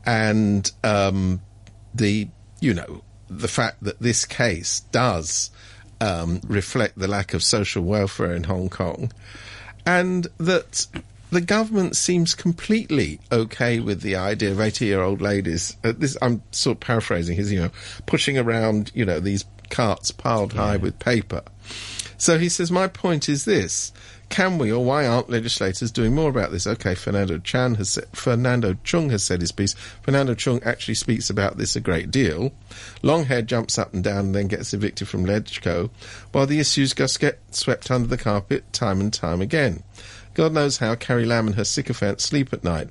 and 0.05 0.71
um, 0.83 1.41
the 1.93 2.27
you 2.59 2.73
know 2.73 3.03
the 3.29 3.47
fact 3.47 3.83
that 3.83 3.99
this 3.99 4.25
case 4.25 4.79
does 4.91 5.51
um, 6.01 6.41
reflect 6.47 6.97
the 6.97 7.07
lack 7.07 7.33
of 7.33 7.43
social 7.43 7.83
welfare 7.83 8.33
in 8.33 8.45
Hong 8.45 8.69
Kong, 8.69 9.11
and 9.85 10.27
that 10.39 10.87
the 11.35 11.41
government 11.41 11.97
seems 11.97 12.33
completely 12.33 13.19
okay 13.29 13.81
with 13.81 13.99
the 13.99 14.15
idea 14.15 14.51
of 14.51 14.61
80 14.61 14.85
year 14.85 15.01
old 15.01 15.19
ladies. 15.19 15.75
Uh, 15.83 15.91
this, 15.91 16.15
I'm 16.21 16.41
sort 16.51 16.77
of 16.77 16.79
paraphrasing 16.79 17.35
his, 17.35 17.51
you 17.51 17.59
know, 17.59 17.71
pushing 18.05 18.37
around, 18.37 18.89
you 18.95 19.03
know, 19.03 19.19
these 19.19 19.43
carts 19.69 20.11
piled 20.11 20.53
high 20.53 20.77
with 20.77 20.97
paper. 20.97 21.41
So 22.17 22.39
he 22.39 22.47
says, 22.47 22.71
my 22.71 22.87
point 22.87 23.27
is 23.27 23.43
this. 23.43 23.91
Can 24.29 24.57
we 24.57 24.71
or 24.71 24.83
why 24.83 25.05
aren't 25.05 25.29
legislators 25.29 25.91
doing 25.91 26.15
more 26.15 26.29
about 26.29 26.51
this? 26.51 26.65
Okay, 26.65 26.95
Fernando 26.95 27.37
Chan 27.37 27.75
has 27.75 27.89
said, 27.89 28.05
Fernando 28.13 28.73
Cheung 28.73 29.11
has 29.11 29.23
said 29.23 29.41
his 29.41 29.51
piece. 29.51 29.73
Fernando 30.03 30.33
Cheung 30.33 30.65
actually 30.65 30.95
speaks 30.95 31.29
about 31.29 31.57
this 31.57 31.75
a 31.75 31.81
great 31.81 32.11
deal. 32.11 32.53
Longhair 33.03 33.45
jumps 33.45 33.77
up 33.77 33.93
and 33.93 34.03
down 34.03 34.27
and 34.27 34.35
then 34.35 34.47
gets 34.47 34.73
evicted 34.73 35.09
from 35.09 35.25
Legco, 35.25 35.89
while 36.31 36.47
the 36.47 36.61
issues 36.61 36.93
just 36.93 37.19
get 37.19 37.39
swept 37.51 37.91
under 37.91 38.07
the 38.07 38.17
carpet 38.17 38.71
time 38.71 39.01
and 39.01 39.13
time 39.13 39.41
again. 39.41 39.83
God 40.35 40.53
knows 40.53 40.77
how 40.77 40.95
Carrie 40.95 41.25
Lam 41.25 41.47
and 41.47 41.55
her 41.55 41.63
sycophants 41.63 42.23
sleep 42.23 42.53
at 42.53 42.63
night. 42.63 42.89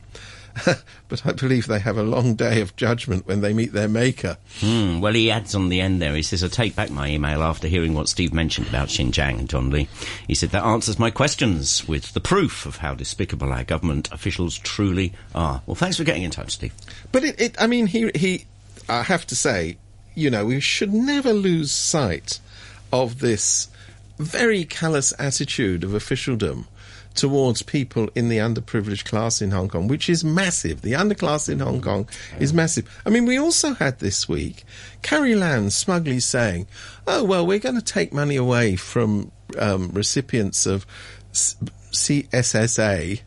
but 1.09 1.27
I 1.27 1.33
believe 1.33 1.67
they 1.67 1.81
have 1.81 1.99
a 1.99 2.03
long 2.03 2.35
day 2.35 2.61
of 2.61 2.77
judgment 2.77 3.27
when 3.27 3.41
they 3.41 3.53
meet 3.53 3.73
their 3.73 3.89
maker. 3.89 4.37
Hmm, 4.61 5.01
well, 5.01 5.13
he 5.13 5.31
adds 5.31 5.55
on 5.55 5.69
the 5.69 5.81
end 5.81 6.01
there, 6.01 6.15
he 6.15 6.23
says, 6.23 6.45
I 6.45 6.49
take 6.49 6.77
back 6.77 6.91
my 6.91 7.09
email 7.09 7.43
after 7.43 7.69
hearing 7.69 7.95
what 7.95 8.09
Steve 8.09 8.33
mentioned 8.33 8.69
about 8.69 8.89
Xinjiang 8.89 9.39
and 9.41 9.49
John 9.49 9.71
Lee. 9.71 9.89
He 10.27 10.35
said, 10.35 10.51
that 10.51 10.65
answers 10.65 10.99
my 10.99 11.11
questions 11.11 11.87
with 11.89 12.13
the 12.13 12.21
proof 12.21 12.67
of 12.67 12.79
how 12.79 12.95
despicable 12.95 13.53
our 13.53 13.65
government 13.65 14.11
officials 14.13 14.57
truly 14.59 15.13
are. 15.35 15.63
Well, 15.67 15.75
thanks 15.75 15.97
for 15.97 16.05
getting 16.05 16.23
in 16.23 16.31
touch, 16.31 16.53
Steve. 16.53 16.75
But 17.11 17.25
it, 17.25 17.41
it 17.41 17.57
I 17.61 17.67
mean, 17.67 17.87
he, 17.87 18.11
he, 18.15 18.47
I 18.89 19.03
have 19.03 19.27
to 19.29 19.37
say, 19.37 19.77
you 20.15 20.31
know, 20.31 20.47
we 20.47 20.61
should 20.61 20.93
never 20.93 21.33
lose 21.33 21.73
sight 21.73 22.39
of 22.93 23.19
this 23.19 23.69
very 24.19 24.65
callous 24.65 25.13
attitude 25.19 25.83
of 25.83 25.95
officialdom 25.95 26.69
towards 27.15 27.63
people 27.63 28.09
in 28.15 28.29
the 28.29 28.39
underprivileged 28.39 29.05
class 29.05 29.41
in 29.41 29.51
Hong 29.53 29.69
Kong, 29.69 29.89
which 29.89 30.09
is 30.09 30.25
massive. 30.25 30.83
The 30.83 30.93
underclass 30.93 31.49
in 31.49 31.61
Hong 31.61 31.81
Kong 31.81 32.09
is 32.39 32.53
massive. 32.53 32.89
I 33.07 33.11
mean, 33.11 33.27
we 33.27 33.39
also 33.39 33.75
had 33.75 34.01
this 34.01 34.29
week 34.29 34.65
Carrie 35.03 35.35
Lam 35.35 35.71
smugly 35.71 36.21
saying, 36.21 36.67
oh, 37.07 37.25
well, 37.25 37.47
we're 37.47 37.59
going 37.59 37.77
to 37.77 37.83
take 37.83 38.13
money 38.13 38.37
away 38.37 38.77
from 38.77 39.31
um, 39.59 39.91
recipients 39.93 40.67
of 40.67 40.87
CSSA 41.33 43.21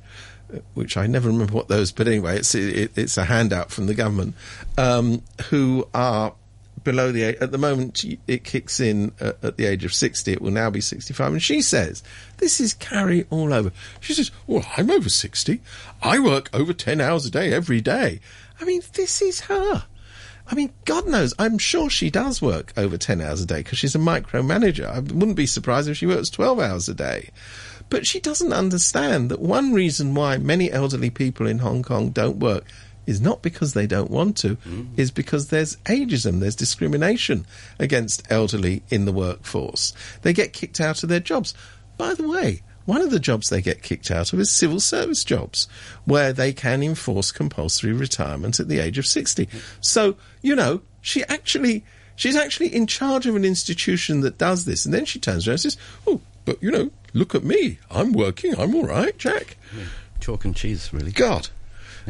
which 0.75 0.95
I 0.95 1.07
never 1.07 1.27
remember 1.27 1.53
what 1.53 1.67
those, 1.67 1.91
but 1.91 2.07
anyway, 2.07 2.37
it's 2.37 2.55
it, 2.55 2.91
it's 2.95 3.17
a 3.17 3.25
handout 3.25 3.69
from 3.69 3.87
the 3.87 3.93
government, 3.93 4.35
um, 4.77 5.21
who 5.49 5.87
are 5.93 6.33
below 6.87 7.11
the 7.11 7.23
age, 7.23 7.35
at 7.41 7.51
the 7.51 7.57
moment 7.57 8.05
it 8.27 8.45
kicks 8.45 8.79
in 8.79 9.11
at, 9.19 9.43
at 9.43 9.57
the 9.57 9.65
age 9.65 9.83
of 9.83 9.93
60 9.93 10.31
it 10.31 10.41
will 10.41 10.51
now 10.51 10.69
be 10.69 10.79
65 10.79 11.33
and 11.33 11.43
she 11.43 11.61
says 11.61 12.01
this 12.37 12.61
is 12.61 12.73
Carrie 12.73 13.25
all 13.29 13.51
over. 13.53 13.73
She 13.99 14.13
says 14.13 14.31
well 14.47 14.65
i'm 14.77 14.89
over 14.89 15.09
60 15.09 15.59
i 16.01 16.17
work 16.17 16.49
over 16.53 16.71
10 16.71 17.01
hours 17.01 17.25
a 17.25 17.29
day 17.29 17.51
every 17.51 17.81
day. 17.81 18.21
I 18.61 18.63
mean 18.63 18.81
this 18.93 19.21
is 19.21 19.41
her. 19.41 19.83
I 20.49 20.55
mean, 20.55 20.71
God 20.85 21.09
knows, 21.09 21.33
I'm 21.37 21.57
sure 21.57 21.89
she 21.89 22.09
does 22.09 22.41
work 22.41 22.71
over 22.77 22.97
10 22.97 23.19
hours 23.19 23.41
a 23.41 23.45
day 23.45 23.57
because 23.57 23.79
she's 23.79 23.95
a 23.95 23.99
micromanager. 23.99 24.87
I 24.87 24.99
wouldn't 24.99 25.35
be 25.35 25.45
surprised 25.45 25.89
if 25.89 25.97
she 25.97 26.05
works 26.05 26.29
12 26.29 26.57
hours 26.57 26.87
a 26.87 26.93
day. 26.93 27.31
But 27.89 28.07
she 28.07 28.21
doesn't 28.21 28.53
understand 28.53 29.29
that 29.29 29.41
one 29.41 29.73
reason 29.73 30.15
why 30.15 30.37
many 30.37 30.71
elderly 30.71 31.09
people 31.09 31.47
in 31.47 31.59
Hong 31.59 31.83
Kong 31.83 32.11
don't 32.11 32.37
work 32.37 32.63
is 33.07 33.19
not 33.21 33.41
because 33.41 33.73
they 33.73 33.87
don't 33.87 34.11
want 34.11 34.37
to, 34.37 34.57
mm. 34.57 34.87
is 34.97 35.09
because 35.09 35.47
there's 35.47 35.77
ageism, 35.85 36.39
there's 36.39 36.55
discrimination 36.55 37.47
against 37.79 38.29
elderly 38.29 38.83
in 38.89 39.05
the 39.05 39.11
workforce. 39.11 39.93
They 40.21 40.33
get 40.33 40.53
kicked 40.53 40.79
out 40.79 41.01
of 41.01 41.09
their 41.09 41.19
jobs. 41.19 41.55
By 41.97 42.13
the 42.13 42.27
way, 42.27 42.61
one 42.85 43.01
of 43.01 43.09
the 43.09 43.19
jobs 43.19 43.49
they 43.49 43.61
get 43.61 43.81
kicked 43.81 44.11
out 44.11 44.31
of 44.31 44.39
is 44.39 44.51
civil 44.51 44.79
service 44.79 45.23
jobs, 45.23 45.67
where 46.05 46.31
they 46.31 46.53
can 46.53 46.83
enforce 46.83 47.31
compulsory 47.31 47.93
retirement 47.93 48.59
at 48.59 48.67
the 48.67 48.79
age 48.79 48.97
of 48.97 49.05
60. 49.05 49.49
So, 49.81 50.15
you 50.41 50.55
know, 50.55 50.81
she 51.01 51.23
actually, 51.25 51.83
she's 52.15 52.35
actually 52.35 52.73
in 52.73 52.87
charge 52.87 53.25
of 53.25 53.35
an 53.35 53.43
institution 53.43 54.21
that 54.21 54.37
does 54.37 54.65
this. 54.65 54.85
And 54.85 54.93
then 54.93 55.05
she 55.05 55.19
turns 55.19 55.47
around 55.47 55.55
and 55.55 55.61
says, 55.61 55.77
oh, 56.05 56.21
but 56.45 56.63
you 56.63 56.71
know, 56.71 56.91
look 57.13 57.35
at 57.35 57.43
me. 57.43 57.77
I'm 57.91 58.13
working. 58.13 58.57
I'm 58.57 58.73
all 58.73 58.85
right, 58.85 59.17
Jack. 59.17 59.57
Yeah. 59.77 59.83
Chalk 60.21 60.45
and 60.45 60.55
cheese, 60.55 60.93
really. 60.93 61.11
God. 61.11 61.49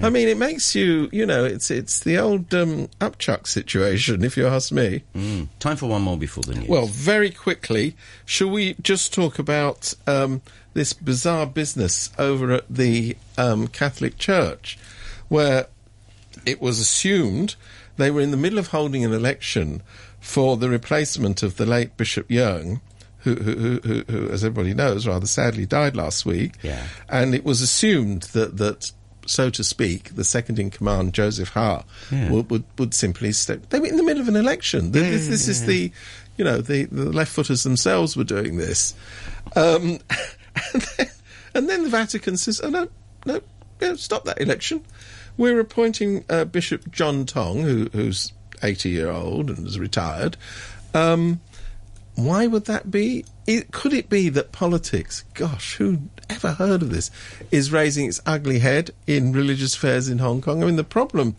I 0.04 0.10
mean, 0.10 0.28
it 0.28 0.38
makes 0.38 0.76
you, 0.76 1.10
you 1.12 1.26
know, 1.26 1.44
it's 1.44 1.72
it's 1.72 2.02
the 2.02 2.18
old 2.18 2.54
um, 2.54 2.88
upchuck 3.00 3.48
situation, 3.48 4.24
if 4.24 4.38
you 4.38 4.48
ask 4.48 4.72
me. 4.72 5.04
Mm. 5.16 5.48
Time 5.60 5.78
for 5.78 5.88
one 5.88 6.04
more 6.04 6.18
before 6.18 6.44
the 6.44 6.56
news. 6.56 6.68
Well, 6.68 6.86
very 6.86 7.32
quickly, 7.32 7.96
shall 8.26 8.50
we 8.50 8.76
just 8.82 9.14
talk 9.14 9.40
about 9.40 9.94
um, 10.06 10.42
this 10.74 10.94
bizarre 10.94 11.48
business 11.48 12.12
over 12.20 12.52
at 12.52 12.66
the 12.70 13.18
um, 13.38 13.68
Catholic 13.68 14.18
Church, 14.18 14.78
where 15.30 15.68
it 16.46 16.62
was 16.62 16.80
assumed 16.80 17.56
they 17.98 18.12
were 18.12 18.22
in 18.22 18.32
the 18.32 18.38
middle 18.38 18.60
of 18.60 18.68
holding 18.68 19.04
an 19.04 19.14
election 19.14 19.82
for 20.20 20.58
the 20.58 20.70
replacement 20.70 21.42
of 21.42 21.58
the 21.58 21.66
late 21.66 21.98
Bishop 21.98 22.28
Yeung. 22.30 22.82
Who, 23.22 23.36
who, 23.36 23.80
who, 23.84 24.04
who, 24.08 24.30
as 24.30 24.46
everybody 24.46 24.74
knows, 24.74 25.06
rather 25.06 25.28
sadly 25.28 25.66
died 25.66 25.98
last 25.98 26.26
week. 26.26 26.54
Yeah. 26.62 26.88
And 27.10 27.36
it 27.36 27.44
was 27.44 27.62
assumed 27.62 28.22
that, 28.32 28.56
that 28.56 28.94
so 29.28 29.50
to 29.50 29.64
speak, 29.64 30.16
the 30.16 30.24
second 30.24 30.58
in 30.58 30.70
command, 30.70 31.14
Joseph 31.14 31.50
Ha, 31.50 31.84
yeah. 32.12 32.32
would, 32.32 32.50
would, 32.50 32.64
would 32.78 32.94
simply 32.94 33.32
step. 33.34 33.70
They 33.70 33.80
were 33.80 33.88
in 33.88 33.98
the 33.98 34.04
middle 34.04 34.22
of 34.22 34.28
an 34.28 34.36
election. 34.36 34.86
Yeah, 34.86 35.02
this, 35.02 35.28
this 35.28 35.48
yeah, 35.48 35.52
is 35.52 35.66
the, 35.66 35.92
you 36.38 36.46
know, 36.46 36.62
the, 36.62 36.86
the 36.86 37.12
left 37.12 37.32
footers 37.32 37.64
themselves 37.64 38.16
were 38.16 38.24
doing 38.24 38.58
this. 38.58 38.96
Um, 39.56 40.00
and, 40.74 40.82
then, 40.82 41.08
and, 41.54 41.70
then, 41.70 41.84
the 41.84 41.90
Vatican 41.90 42.38
says, 42.38 42.62
oh, 42.64 42.70
no, 42.70 42.88
no, 43.26 43.42
yeah, 43.82 43.96
stop 43.96 44.26
that 44.26 44.42
election. 44.42 44.84
We're 45.38 45.60
appointing 45.60 46.26
uh, 46.30 46.46
Bishop 46.46 46.92
John 46.92 47.26
Tong, 47.26 47.62
who, 47.62 47.90
who's 47.92 48.34
80 48.64 48.90
year 48.90 49.12
old 49.12 49.50
and 49.50 49.68
is 49.68 49.80
retired. 49.80 50.38
Um, 50.94 51.42
why 52.16 52.48
would 52.48 52.66
that 52.66 52.90
be? 52.90 53.26
It, 53.48 53.72
could 53.72 53.94
it 53.94 54.10
be 54.10 54.28
that 54.30 54.52
politics, 54.52 55.24
gosh, 55.34 55.76
who 55.76 56.00
ever 56.30 56.52
heard 56.52 56.82
of 56.82 56.90
this, 56.90 57.10
is 57.50 57.72
raising 57.72 58.08
its 58.08 58.20
ugly 58.26 58.60
head 58.60 58.92
in 59.08 59.32
religious 59.32 59.74
affairs 59.74 60.10
in 60.10 60.20
Hong 60.20 60.42
Kong? 60.42 60.62
I 60.62 60.66
mean, 60.66 60.76
the 60.76 60.84
problem 60.84 61.36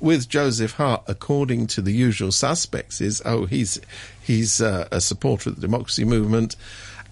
with 0.00 0.28
Joseph 0.28 0.74
Ha, 0.74 1.02
according 1.08 1.66
to 1.68 1.82
the 1.82 1.92
usual 1.92 2.30
suspects, 2.30 3.00
is 3.00 3.20
oh, 3.24 3.46
he's 3.46 3.80
he's 4.22 4.60
uh, 4.60 4.86
a 4.92 5.00
supporter 5.00 5.50
of 5.50 5.56
the 5.56 5.60
democracy 5.60 6.04
movement, 6.04 6.54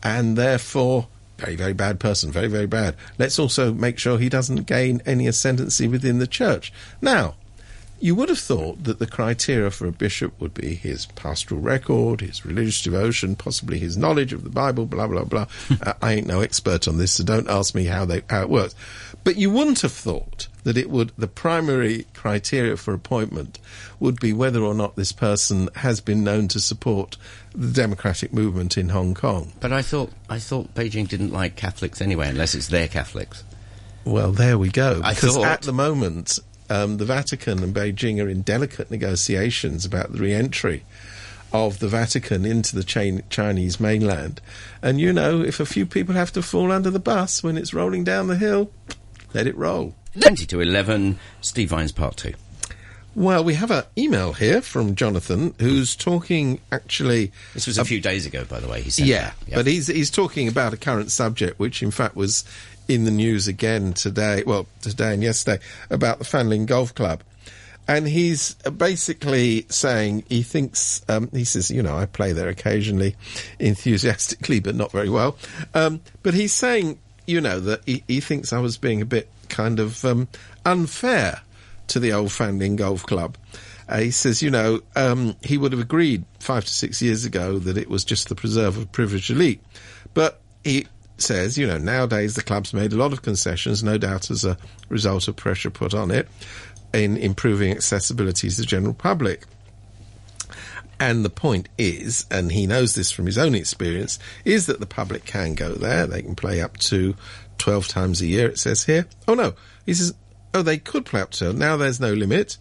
and 0.03 0.39
therefore 0.39 1.09
very 1.39 1.57
very 1.57 1.73
bad 1.73 1.99
person, 1.99 2.31
very 2.31 2.49
very 2.49 2.67
bad. 2.67 2.95
Let's 3.19 3.41
also 3.41 3.73
make 3.73 3.99
sure 3.99 4.19
he 4.19 4.29
doesn't 4.29 4.67
gain 4.67 5.03
any 5.05 5.27
ascendancy 5.27 5.89
within 5.89 6.19
the 6.19 6.27
church. 6.29 6.73
Now, 7.01 7.35
you 7.99 8.15
would 8.15 8.29
have 8.29 8.39
thought 8.39 8.85
that 8.85 8.99
the 8.99 9.07
criteria 9.07 9.71
for 9.71 9.87
a 9.87 9.93
bishop 9.93 10.39
would 10.41 10.55
be 10.55 10.75
his 10.75 11.07
pastoral 11.07 11.61
record, 11.61 12.21
his 12.21 12.45
religious 12.45 12.83
devotion, 12.83 13.37
possibly 13.37 13.79
his 13.79 13.97
knowledge 13.97 14.33
of 14.33 14.45
the 14.45 14.51
Bible, 14.51 14.87
blah 14.87 15.07
blah 15.07 15.25
blah. 15.25 15.47
uh, 15.83 15.95
I 16.03 16.15
ain't 16.15 16.27
no 16.27 16.41
expert 16.41 16.87
on 16.87 16.99
this, 16.99 17.13
so 17.13 17.25
don't 17.25 17.49
ask 17.49 17.75
me 17.75 17.85
how 17.85 18.05
they 18.05 18.23
how 18.29 18.43
it 18.43 18.51
works. 18.51 18.75
But 19.25 19.37
you 19.37 19.51
wouldn't 19.51 19.81
have 19.81 19.93
thought 19.93 20.49
that 20.65 20.77
it 20.77 20.91
would 20.91 21.13
the 21.17 21.29
primary 21.29 22.07
criteria 22.13 22.77
for 22.77 22.93
appointment 22.93 23.59
would 23.99 24.21
be 24.21 24.33
whether 24.33 24.63
or 24.63 24.75
not 24.75 24.97
this 24.97 25.13
person 25.13 25.69
has 25.77 26.01
been 26.01 26.23
known 26.23 26.49
to 26.49 26.61
support 26.61 27.17
the 27.55 27.73
democratic 27.73 28.33
movement 28.33 28.77
in 28.77 28.91
Hong 28.91 29.15
Kong. 29.15 29.53
But 29.61 29.73
I 29.73 29.83
thought 29.83 30.11
I 30.29 30.39
thought 30.39 30.75
Beijing 30.75 31.09
didn't 31.09 31.33
like 31.33 31.57
Catholics 31.57 32.03
anyway, 32.03 32.29
unless 32.29 32.55
it's 32.55 32.69
their 32.69 32.89
Catholics. 32.89 33.43
Well, 34.05 34.31
there 34.31 34.59
we 34.59 34.69
go. 34.69 35.03
Because 35.03 35.37
at 35.39 35.63
the 35.63 35.73
moment, 35.73 36.39
um, 36.71 36.99
the 36.99 37.05
Vatican 37.05 37.63
and 37.63 37.75
Beijing 37.75 38.23
are 38.23 38.29
in 38.29 38.43
delicate 38.43 38.91
negotiations 38.91 39.85
about 39.85 40.13
the 40.13 40.19
re-entry 40.19 40.85
of 41.53 41.79
the 41.79 41.89
Vatican 41.89 42.45
into 42.45 42.77
the 42.77 42.85
Chinese 43.29 43.81
mainland. 43.81 44.41
And 44.83 45.01
you 45.01 45.13
know, 45.13 45.43
if 45.43 45.61
a 45.61 45.67
few 45.67 45.87
people 45.87 46.15
have 46.15 46.33
to 46.33 46.43
fall 46.43 46.73
under 46.73 46.91
the 46.91 46.99
bus 46.99 47.43
when 47.43 47.57
it's 47.57 47.73
rolling 47.73 48.05
down 48.05 48.27
the 48.27 48.37
hill, 48.37 48.71
let 49.33 49.47
it 49.47 49.57
roll. 49.57 49.95
20 50.21 50.47
to 50.47 50.61
11, 50.61 51.19
Steve 51.41 51.71
Vines 51.71 51.93
part 51.93 52.17
2. 52.17 52.35
Well, 53.15 53.45
we 53.45 53.55
have 53.55 53.71
an 53.71 53.85
email 53.97 54.35
here 54.35 54.61
from 54.61 54.95
Jonathan 54.95 55.55
who's 55.59 55.97
talking 55.97 56.61
actually. 56.71 57.33
This 57.55 57.67
was 57.67 57.79
a 57.79 57.85
few 57.85 57.99
days 57.99 58.27
ago, 58.27 58.45
by 58.45 58.61
the 58.61 58.69
way. 58.69 58.83
He 58.83 58.91
said 58.91 59.07
yeah, 59.07 59.33
yep. 59.47 59.57
but 59.57 59.67
he's 59.67 59.87
he's 59.87 60.11
talking 60.11 60.49
about 60.49 60.75
a 60.75 60.77
current 60.77 61.11
subject, 61.11 61.59
which 61.59 61.83
in 61.83 61.91
fact 61.91 62.15
was 62.15 62.45
in 62.89 63.05
the 63.05 63.11
news 63.11 63.49
again 63.49 63.93
today, 63.93 64.43
well, 64.47 64.67
today 64.81 65.15
and 65.15 65.23
yesterday, 65.23 65.63
about 65.91 66.19
the 66.19 66.25
Fanling 66.25 66.67
Golf 66.67 66.95
Club. 66.95 67.23
and 67.89 68.07
he's 68.09 68.55
basically 68.55 69.67
saying 69.69 70.25
he 70.29 70.43
thinks 70.43 71.03
um, 71.09 71.29
he 71.33 71.45
says, 71.45 71.71
you 71.71 71.83
know, 71.83 71.97
I 71.97 72.07
play 72.07 72.33
there 72.33 72.49
occasionally, 72.49 73.17
enthusiastically, 73.59 74.61
but 74.61 74.75
not 74.75 74.93
very 74.93 75.11
well. 75.11 75.37
Um, 75.75 76.01
but 76.23 76.35
he's 76.35 76.53
saying, 76.53 76.99
you 77.27 77.41
know, 77.41 77.61
that 77.61 77.83
he, 77.87 78.03
he, 78.09 78.21
thinks 78.21 78.53
I 78.53 78.59
was 78.59 78.77
being 78.77 79.03
a 79.03 79.07
bit 79.07 79.29
kind 79.49 79.79
of 79.79 80.05
um, 80.05 80.29
unfair 80.65 81.43
to 81.89 82.01
the 82.01 82.13
old 82.13 82.29
Fanling 82.29 82.77
Golf 82.77 83.05
Club. 83.05 83.37
Uh, 83.89 83.99
he 83.99 84.11
says, 84.11 84.43
you 84.43 84.51
know, 84.51 84.81
um, 84.97 85.37
he 85.43 85.57
would 85.57 85.73
have 85.73 85.81
agreed 85.81 86.25
five 86.41 86.65
to 86.65 86.73
six 86.73 87.01
years 87.01 87.25
ago 87.25 87.59
that 87.61 87.77
it 87.77 87.89
was 87.89 88.05
just 88.05 88.29
the 88.29 88.35
preserve 88.35 88.77
of 88.77 88.91
privileged 88.91 89.31
elite, 89.31 89.63
but 90.13 90.41
he 90.65 90.87
says, 91.19 91.57
you 91.57 91.67
know, 91.67 91.79
nowadays 91.79 92.35
the 92.35 92.43
club's 92.43 92.75
made 92.75 92.93
a 92.93 92.97
lot 92.97 93.13
of 93.13 93.23
concessions, 93.23 93.83
no 93.83 93.99
doubt 93.99 94.31
as 94.31 94.45
a 94.45 94.59
result 94.89 95.29
of 95.29 95.37
pressure 95.37 95.71
put 95.71 95.95
on 95.95 96.11
it 96.11 96.29
in 96.93 97.17
improving 97.17 97.73
accessibility 97.73 98.49
to 98.49 98.57
the 98.57 98.67
general 98.67 98.95
public. 98.95 99.45
And 100.99 101.25
the 101.25 101.31
point 101.31 101.69
is, 101.77 102.25
and 102.31 102.51
he 102.51 102.67
knows 102.67 102.95
this 102.95 103.11
from 103.11 103.27
his 103.27 103.37
own 103.37 103.55
experience, 103.55 104.19
is 104.45 104.67
that 104.67 104.81
the 104.81 104.87
public 104.87 105.25
can 105.25 105.55
go 105.55 105.75
there. 105.75 106.07
They 106.07 106.23
can 106.23 106.35
play 106.35 106.63
up 106.63 106.79
to 106.79 107.15
12 107.59 107.89
times 107.89 108.21
a 108.23 108.27
year, 108.27 108.49
it 108.49 108.59
says 108.59 108.85
here. 108.85 109.07
Oh, 109.29 109.35
no. 109.35 109.55
He 109.85 109.93
says, 109.93 110.15
oh, 110.55 110.63
they 110.63 110.79
could 110.79 111.05
play 111.05 111.21
up 111.21 111.33
to. 111.33 111.53
Now 111.53 111.77
there's 111.77 112.01
no 112.01 112.13
limit. 112.13 112.57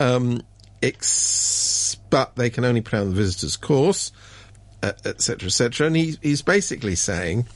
Um, 0.00 0.42
ex- 0.82 1.96
but 2.10 2.34
they 2.36 2.50
can 2.50 2.64
only 2.64 2.80
play 2.80 2.98
on 2.98 3.10
the 3.10 3.14
visitors' 3.14 3.56
course, 3.56 4.10
etc., 4.82 5.46
etc. 5.46 5.86
Et 5.86 5.88
and 5.88 5.96
he, 5.96 6.18
he's 6.22 6.42
basically 6.42 6.94
saying 6.94 7.46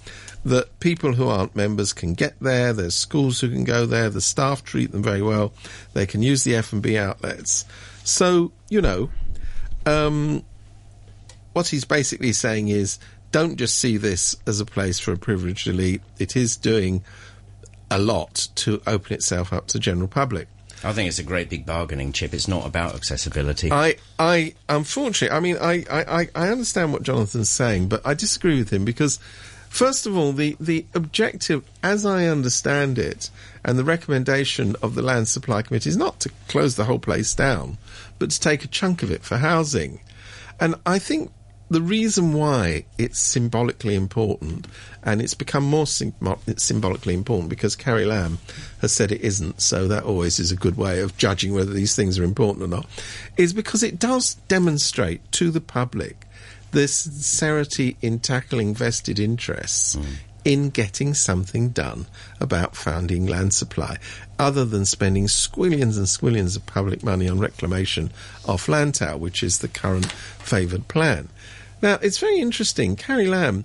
that 0.44 0.80
people 0.80 1.12
who 1.12 1.28
aren't 1.28 1.54
members 1.54 1.92
can 1.92 2.14
get 2.14 2.34
there. 2.40 2.72
There's 2.72 2.94
schools 2.94 3.40
who 3.40 3.48
can 3.48 3.64
go 3.64 3.86
there. 3.86 4.10
The 4.10 4.20
staff 4.20 4.64
treat 4.64 4.90
them 4.90 5.02
very 5.02 5.22
well. 5.22 5.52
They 5.92 6.06
can 6.06 6.22
use 6.22 6.44
the 6.44 6.56
F 6.56 6.72
and 6.72 6.82
B 6.82 6.98
outlets. 6.98 7.64
So 8.04 8.52
you 8.68 8.80
know, 8.80 9.10
um, 9.86 10.44
what 11.52 11.68
he's 11.68 11.84
basically 11.84 12.32
saying 12.32 12.68
is, 12.68 12.98
don't 13.30 13.56
just 13.56 13.78
see 13.78 13.96
this 13.96 14.36
as 14.46 14.60
a 14.60 14.66
place 14.66 14.98
for 14.98 15.12
a 15.12 15.18
privileged 15.18 15.66
elite. 15.66 16.02
It 16.18 16.36
is 16.36 16.56
doing 16.56 17.04
a 17.90 17.98
lot 17.98 18.48
to 18.54 18.80
open 18.86 19.14
itself 19.14 19.52
up 19.52 19.66
to 19.68 19.78
general 19.78 20.08
public. 20.08 20.48
I 20.84 20.92
think 20.92 21.08
it's 21.08 21.18
a 21.18 21.24
great 21.24 21.48
big 21.48 21.64
bargaining 21.64 22.12
chip. 22.12 22.34
It's 22.34 22.48
not 22.48 22.66
about 22.66 22.94
accessibility. 22.94 23.70
I, 23.70 23.96
I, 24.18 24.54
unfortunately, 24.68 25.36
I 25.36 25.40
mean, 25.40 25.56
I, 25.60 25.84
I, 25.90 26.28
I 26.34 26.48
understand 26.48 26.92
what 26.92 27.02
Jonathan's 27.02 27.50
saying, 27.50 27.88
but 27.88 28.00
I 28.04 28.14
disagree 28.14 28.58
with 28.58 28.72
him 28.72 28.84
because 28.84 29.18
First 29.72 30.04
of 30.04 30.14
all, 30.18 30.34
the, 30.34 30.54
the 30.60 30.84
objective, 30.92 31.64
as 31.82 32.04
I 32.04 32.26
understand 32.26 32.98
it, 32.98 33.30
and 33.64 33.78
the 33.78 33.84
recommendation 33.84 34.76
of 34.82 34.94
the 34.94 35.00
Land 35.00 35.28
Supply 35.28 35.62
Committee 35.62 35.88
is 35.88 35.96
not 35.96 36.20
to 36.20 36.30
close 36.46 36.76
the 36.76 36.84
whole 36.84 36.98
place 36.98 37.34
down, 37.34 37.78
but 38.18 38.30
to 38.32 38.38
take 38.38 38.64
a 38.64 38.68
chunk 38.68 39.02
of 39.02 39.10
it 39.10 39.22
for 39.22 39.38
housing. 39.38 40.00
And 40.60 40.74
I 40.84 40.98
think 40.98 41.32
the 41.72 41.82
reason 41.82 42.32
why 42.32 42.84
it's 42.98 43.18
symbolically 43.18 43.94
important, 43.94 44.66
and 45.02 45.20
it's 45.20 45.34
become 45.34 45.64
more 45.64 45.86
symbolically 45.86 47.14
important 47.14 47.48
because 47.48 47.74
Carrie 47.74 48.04
Lam 48.04 48.38
has 48.80 48.92
said 48.92 49.10
it 49.10 49.20
isn't, 49.22 49.60
so 49.60 49.88
that 49.88 50.04
always 50.04 50.38
is 50.38 50.52
a 50.52 50.56
good 50.56 50.76
way 50.76 51.00
of 51.00 51.16
judging 51.16 51.54
whether 51.54 51.72
these 51.72 51.96
things 51.96 52.18
are 52.18 52.24
important 52.24 52.64
or 52.64 52.68
not, 52.68 52.86
is 53.36 53.52
because 53.52 53.82
it 53.82 53.98
does 53.98 54.34
demonstrate 54.48 55.32
to 55.32 55.50
the 55.50 55.60
public 55.60 56.26
the 56.72 56.88
sincerity 56.88 57.96
in 58.00 58.18
tackling 58.18 58.74
vested 58.74 59.18
interests 59.18 59.94
mm. 59.94 60.04
in 60.44 60.70
getting 60.70 61.14
something 61.14 61.68
done 61.68 62.06
about 62.40 62.74
founding 62.74 63.26
land 63.26 63.54
supply, 63.54 63.98
other 64.38 64.64
than 64.64 64.84
spending 64.84 65.26
squillions 65.26 65.96
and 65.96 66.06
squillions 66.06 66.56
of 66.56 66.66
public 66.66 67.02
money 67.04 67.28
on 67.28 67.38
reclamation 67.38 68.10
of 68.46 68.66
Lantau, 68.66 69.18
which 69.18 69.42
is 69.42 69.58
the 69.58 69.68
current 69.68 70.10
favoured 70.10 70.88
plan. 70.88 71.28
Now, 71.82 71.98
it's 72.00 72.18
very 72.18 72.38
interesting. 72.38 72.96
Carrie 72.96 73.26
Lam 73.26 73.64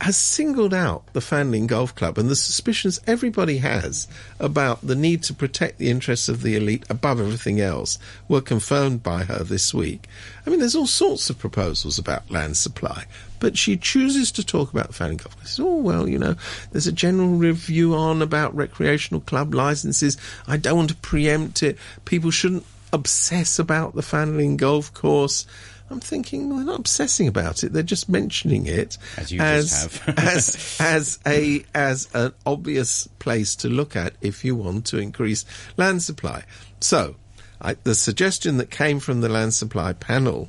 has 0.00 0.16
singled 0.16 0.74
out 0.74 1.04
the 1.14 1.20
Fanling 1.20 1.66
Golf 1.66 1.94
Club 1.94 2.18
and 2.18 2.28
the 2.28 2.36
suspicions 2.36 3.00
everybody 3.06 3.58
has 3.58 4.06
about 4.38 4.86
the 4.86 4.94
need 4.94 5.22
to 5.22 5.34
protect 5.34 5.78
the 5.78 5.88
interests 5.88 6.28
of 6.28 6.42
the 6.42 6.54
elite 6.54 6.84
above 6.90 7.18
everything 7.18 7.60
else 7.60 7.98
were 8.28 8.42
confirmed 8.42 9.02
by 9.02 9.24
her 9.24 9.42
this 9.42 9.72
week. 9.72 10.06
I 10.46 10.50
mean, 10.50 10.60
there's 10.60 10.76
all 10.76 10.86
sorts 10.86 11.30
of 11.30 11.38
proposals 11.38 11.98
about 11.98 12.30
land 12.30 12.58
supply, 12.58 13.04
but 13.40 13.56
she 13.56 13.78
chooses 13.78 14.30
to 14.32 14.44
talk 14.44 14.70
about 14.70 14.88
the 14.88 14.94
Fanling 14.94 15.18
Golf 15.18 15.34
Club. 15.34 15.46
Says, 15.46 15.60
oh, 15.60 15.76
well, 15.76 16.06
you 16.06 16.18
know, 16.18 16.36
there's 16.72 16.86
a 16.86 16.92
general 16.92 17.30
review 17.30 17.94
on 17.94 18.20
about 18.20 18.54
recreational 18.54 19.22
club 19.22 19.54
licenses. 19.54 20.18
I 20.46 20.58
don't 20.58 20.76
want 20.76 20.90
to 20.90 20.96
preempt 20.96 21.62
it. 21.62 21.78
People 22.04 22.30
shouldn't 22.30 22.66
obsess 22.92 23.58
about 23.58 23.94
the 23.94 24.02
Fanling 24.02 24.58
Golf 24.58 24.92
Course. 24.92 25.46
I'm 25.88 26.00
thinking 26.00 26.48
well, 26.48 26.58
they're 26.58 26.66
not 26.66 26.80
obsessing 26.80 27.28
about 27.28 27.62
it; 27.62 27.72
they're 27.72 27.82
just 27.82 28.08
mentioning 28.08 28.66
it 28.66 28.98
as 29.16 29.32
as 29.32 30.00
as, 30.16 30.76
as 30.80 31.18
a 31.26 31.64
as 31.74 32.08
an 32.14 32.32
obvious 32.44 33.06
place 33.18 33.54
to 33.56 33.68
look 33.68 33.94
at 33.94 34.14
if 34.20 34.44
you 34.44 34.56
want 34.56 34.86
to 34.86 34.98
increase 34.98 35.44
land 35.76 36.02
supply. 36.02 36.44
So, 36.80 37.16
I, 37.60 37.74
the 37.84 37.94
suggestion 37.94 38.56
that 38.56 38.70
came 38.70 39.00
from 39.00 39.20
the 39.20 39.28
land 39.28 39.54
supply 39.54 39.92
panel 39.92 40.48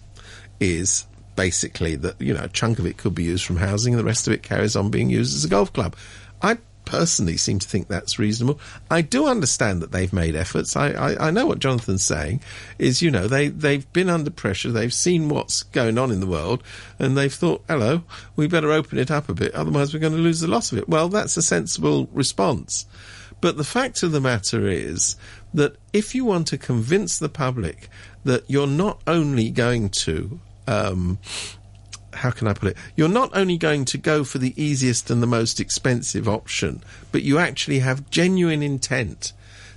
is 0.60 1.06
basically 1.36 1.96
that 1.96 2.20
you 2.20 2.34
know 2.34 2.46
a 2.46 2.50
chunk 2.50 2.80
of 2.80 2.86
it 2.86 2.98
could 2.98 3.14
be 3.14 3.24
used 3.24 3.46
from 3.46 3.58
housing, 3.58 3.94
and 3.94 4.00
the 4.00 4.06
rest 4.06 4.28
of 4.28 4.34
it 4.34 4.44
carries 4.44 4.76
on 4.76 4.90
being 4.90 5.10
used 5.10 5.36
as 5.36 5.46
a 5.46 5.50
golf 5.50 5.72
club. 5.72 5.96
I 6.42 6.58
personally 6.88 7.36
seem 7.36 7.60
to 7.60 7.68
think 7.68 7.90
that's 7.90 8.18
reasonable. 8.18 8.60
I 8.90 9.02
do 9.02 9.28
understand 9.28 9.82
that 9.82 9.92
they've 9.92 10.14
made 10.14 10.38
efforts. 10.38 10.78
I, 10.78 10.92
I, 10.92 11.28
I, 11.28 11.32
know 11.32 11.46
what 11.46 11.60
Jonathan's 11.60 12.04
saying 12.04 12.40
is, 12.80 13.02
you 13.02 13.12
know, 13.12 13.28
they, 13.28 13.50
they've 13.50 13.92
been 13.92 14.10
under 14.10 14.32
pressure. 14.32 14.72
They've 14.72 14.94
seen 14.94 15.28
what's 15.28 15.64
going 15.64 15.98
on 15.98 16.12
in 16.12 16.22
the 16.22 16.26
world 16.26 16.64
and 16.98 17.18
they've 17.18 17.34
thought, 17.34 17.62
hello, 17.68 18.04
we 18.38 18.48
better 18.48 18.72
open 18.72 18.98
it 18.98 19.12
up 19.12 19.28
a 19.28 19.34
bit. 19.34 19.54
Otherwise 19.54 19.94
we're 19.94 20.00
going 20.00 20.16
to 20.16 20.20
lose 20.20 20.40
the 20.40 20.48
loss 20.48 20.72
of 20.72 20.78
it. 20.78 20.88
Well, 20.88 21.10
that's 21.10 21.36
a 21.36 21.42
sensible 21.42 22.08
response. 22.14 22.86
But 23.42 23.58
the 23.58 23.66
fact 23.66 24.02
of 24.02 24.14
the 24.14 24.22
matter 24.22 24.66
is 24.66 25.18
that 25.54 25.76
if 25.92 26.16
you 26.16 26.24
want 26.24 26.48
to 26.48 26.58
convince 26.58 27.20
the 27.20 27.30
public 27.30 27.90
that 28.24 28.46
you're 28.48 28.66
not 28.66 29.02
only 29.06 29.50
going 29.50 29.90
to 29.90 30.40
um, 30.68 31.20
how 32.18 32.32
can 32.32 32.48
I 32.48 32.54
put 32.54 32.72
it? 32.72 32.78
You're 32.96 33.08
not 33.08 33.36
only 33.36 33.58
going 33.58 33.86
to 33.86 33.98
go 33.98 34.24
for 34.24 34.38
the 34.38 34.54
easiest 34.62 35.10
and 35.10 35.22
the 35.22 35.28
most 35.28 35.60
expensive 35.60 36.28
option, 36.28 36.84
but 37.12 37.24
you 37.24 37.38
actually 37.38 37.80
have 37.80 38.10
genuine 38.10 38.64
intent 38.64 39.34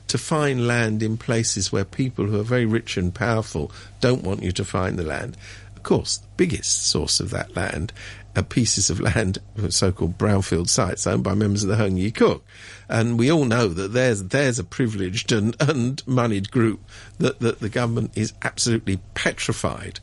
to 0.08 0.18
find 0.18 0.66
land 0.66 1.02
in 1.02 1.16
places 1.16 1.70
where 1.70 1.84
people 1.84 2.26
who 2.26 2.40
are 2.40 2.44
very 2.44 2.66
rich 2.66 2.96
and 2.96 3.14
powerful 3.14 3.70
don't 4.00 4.24
want 4.24 4.42
you 4.42 4.50
to 4.52 4.64
find 4.64 4.98
the 4.98 5.04
land. 5.04 5.36
Of 5.76 5.84
course, 5.84 6.16
the 6.16 6.26
biggest 6.36 6.88
source 6.88 7.20
of 7.20 7.30
that 7.30 7.54
land 7.54 7.92
are 8.36 8.42
pieces 8.42 8.90
of 8.90 9.00
land, 9.00 9.38
so-called 9.68 10.18
brownfield 10.18 10.68
sites 10.68 11.06
owned 11.06 11.24
by 11.24 11.34
members 11.34 11.62
of 11.62 11.68
the 11.68 11.76
Heung 11.76 11.96
Yee. 11.96 12.40
And 12.88 13.18
we 13.18 13.30
all 13.30 13.44
know 13.44 13.68
that 13.68 13.92
there's 13.92 14.24
there's 14.24 14.58
a 14.58 14.64
privileged 14.64 15.32
and, 15.32 15.56
and 15.60 16.02
moneyed 16.06 16.50
group 16.50 16.80
that, 17.18 17.40
that 17.40 17.60
the 17.60 17.68
government 17.68 18.12
is 18.16 18.32
absolutely 18.42 18.98
petrified 19.14 20.00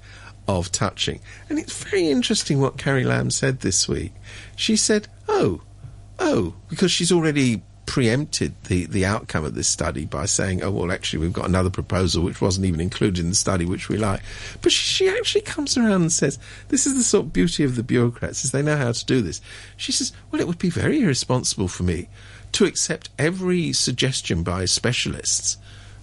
of 0.47 0.71
touching. 0.71 1.19
And 1.49 1.59
it's 1.59 1.83
very 1.83 2.09
interesting 2.09 2.59
what 2.59 2.77
Carrie 2.77 3.03
Lam 3.03 3.29
said 3.31 3.59
this 3.59 3.87
week. 3.87 4.13
She 4.55 4.75
said, 4.75 5.07
oh, 5.27 5.61
oh, 6.19 6.55
because 6.69 6.91
she's 6.91 7.11
already 7.11 7.61
preempted 7.85 8.53
the, 8.65 8.85
the 8.85 9.05
outcome 9.05 9.45
of 9.45 9.55
this 9.55 9.69
study 9.69 10.05
by 10.05 10.25
saying, 10.25 10.61
oh, 10.61 10.69
well, 10.71 10.91
actually, 10.91 11.19
we've 11.19 11.33
got 11.33 11.47
another 11.47 11.69
proposal 11.69 12.21
which 12.21 12.41
wasn't 12.41 12.65
even 12.65 12.81
included 12.81 13.23
in 13.23 13.29
the 13.29 13.35
study, 13.35 13.65
which 13.65 13.89
we 13.89 13.97
like. 13.97 14.21
But 14.61 14.71
she, 14.71 15.05
she 15.05 15.09
actually 15.09 15.41
comes 15.41 15.77
around 15.77 16.01
and 16.01 16.11
says, 16.11 16.37
this 16.67 16.85
is 16.85 16.95
the 16.95 17.03
sort 17.03 17.25
of 17.25 17.33
beauty 17.33 17.63
of 17.63 17.75
the 17.75 17.83
bureaucrats, 17.83 18.43
is 18.43 18.51
they 18.51 18.61
know 18.61 18.77
how 18.77 18.91
to 18.91 19.05
do 19.05 19.21
this. 19.21 19.41
She 19.77 19.91
says, 19.91 20.11
well, 20.29 20.41
it 20.41 20.47
would 20.47 20.59
be 20.59 20.69
very 20.69 21.01
irresponsible 21.01 21.69
for 21.69 21.83
me 21.83 22.09
to 22.51 22.65
accept 22.65 23.09
every 23.17 23.73
suggestion 23.73 24.43
by 24.43 24.65
specialists 24.65 25.57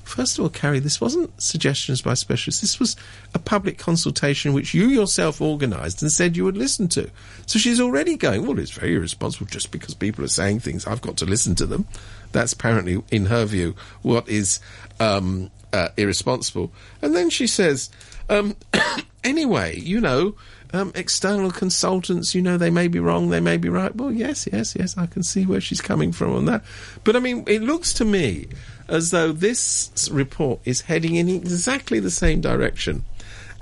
First 0.04 0.38
of 0.38 0.44
all, 0.44 0.50
Carrie, 0.50 0.78
this 0.78 1.00
wasn't 1.00 1.40
suggestions 1.40 2.02
by 2.02 2.14
specialists. 2.14 2.60
This 2.60 2.78
was 2.78 2.96
a 3.32 3.38
public 3.38 3.78
consultation 3.78 4.52
which 4.52 4.74
you 4.74 4.88
yourself 4.88 5.40
organised 5.40 6.02
and 6.02 6.12
said 6.12 6.36
you 6.36 6.44
would 6.44 6.56
listen 6.56 6.88
to. 6.88 7.10
So 7.46 7.58
she's 7.58 7.80
already 7.80 8.16
going, 8.16 8.46
well, 8.46 8.58
it's 8.58 8.70
very 8.70 8.94
irresponsible 8.94 9.46
just 9.46 9.70
because 9.70 9.94
people 9.94 10.24
are 10.24 10.28
saying 10.28 10.60
things. 10.60 10.86
I've 10.86 11.00
got 11.00 11.16
to 11.18 11.26
listen 11.26 11.54
to 11.56 11.66
them. 11.66 11.86
That's 12.32 12.52
apparently, 12.52 13.02
in 13.10 13.26
her 13.26 13.44
view, 13.44 13.74
what 14.02 14.28
is 14.28 14.60
um, 15.00 15.50
uh, 15.72 15.88
irresponsible. 15.96 16.72
And 17.02 17.14
then 17.14 17.30
she 17.30 17.46
says, 17.46 17.90
um, 18.28 18.56
anyway, 19.24 19.78
you 19.78 20.00
know, 20.00 20.34
um, 20.74 20.92
external 20.94 21.50
consultants, 21.50 22.34
you 22.34 22.42
know, 22.42 22.58
they 22.58 22.70
may 22.70 22.88
be 22.88 22.98
wrong, 22.98 23.30
they 23.30 23.40
may 23.40 23.56
be 23.56 23.68
right. 23.68 23.94
Well, 23.94 24.10
yes, 24.12 24.48
yes, 24.52 24.74
yes, 24.76 24.98
I 24.98 25.06
can 25.06 25.22
see 25.22 25.46
where 25.46 25.60
she's 25.60 25.80
coming 25.80 26.12
from 26.12 26.34
on 26.34 26.44
that. 26.46 26.64
But 27.04 27.16
I 27.16 27.20
mean, 27.20 27.44
it 27.46 27.62
looks 27.62 27.94
to 27.94 28.04
me 28.04 28.48
as 28.88 29.10
though 29.10 29.32
this 29.32 30.08
report 30.10 30.60
is 30.64 30.82
heading 30.82 31.14
in 31.14 31.28
exactly 31.28 32.00
the 32.00 32.10
same 32.10 32.40
direction 32.40 33.04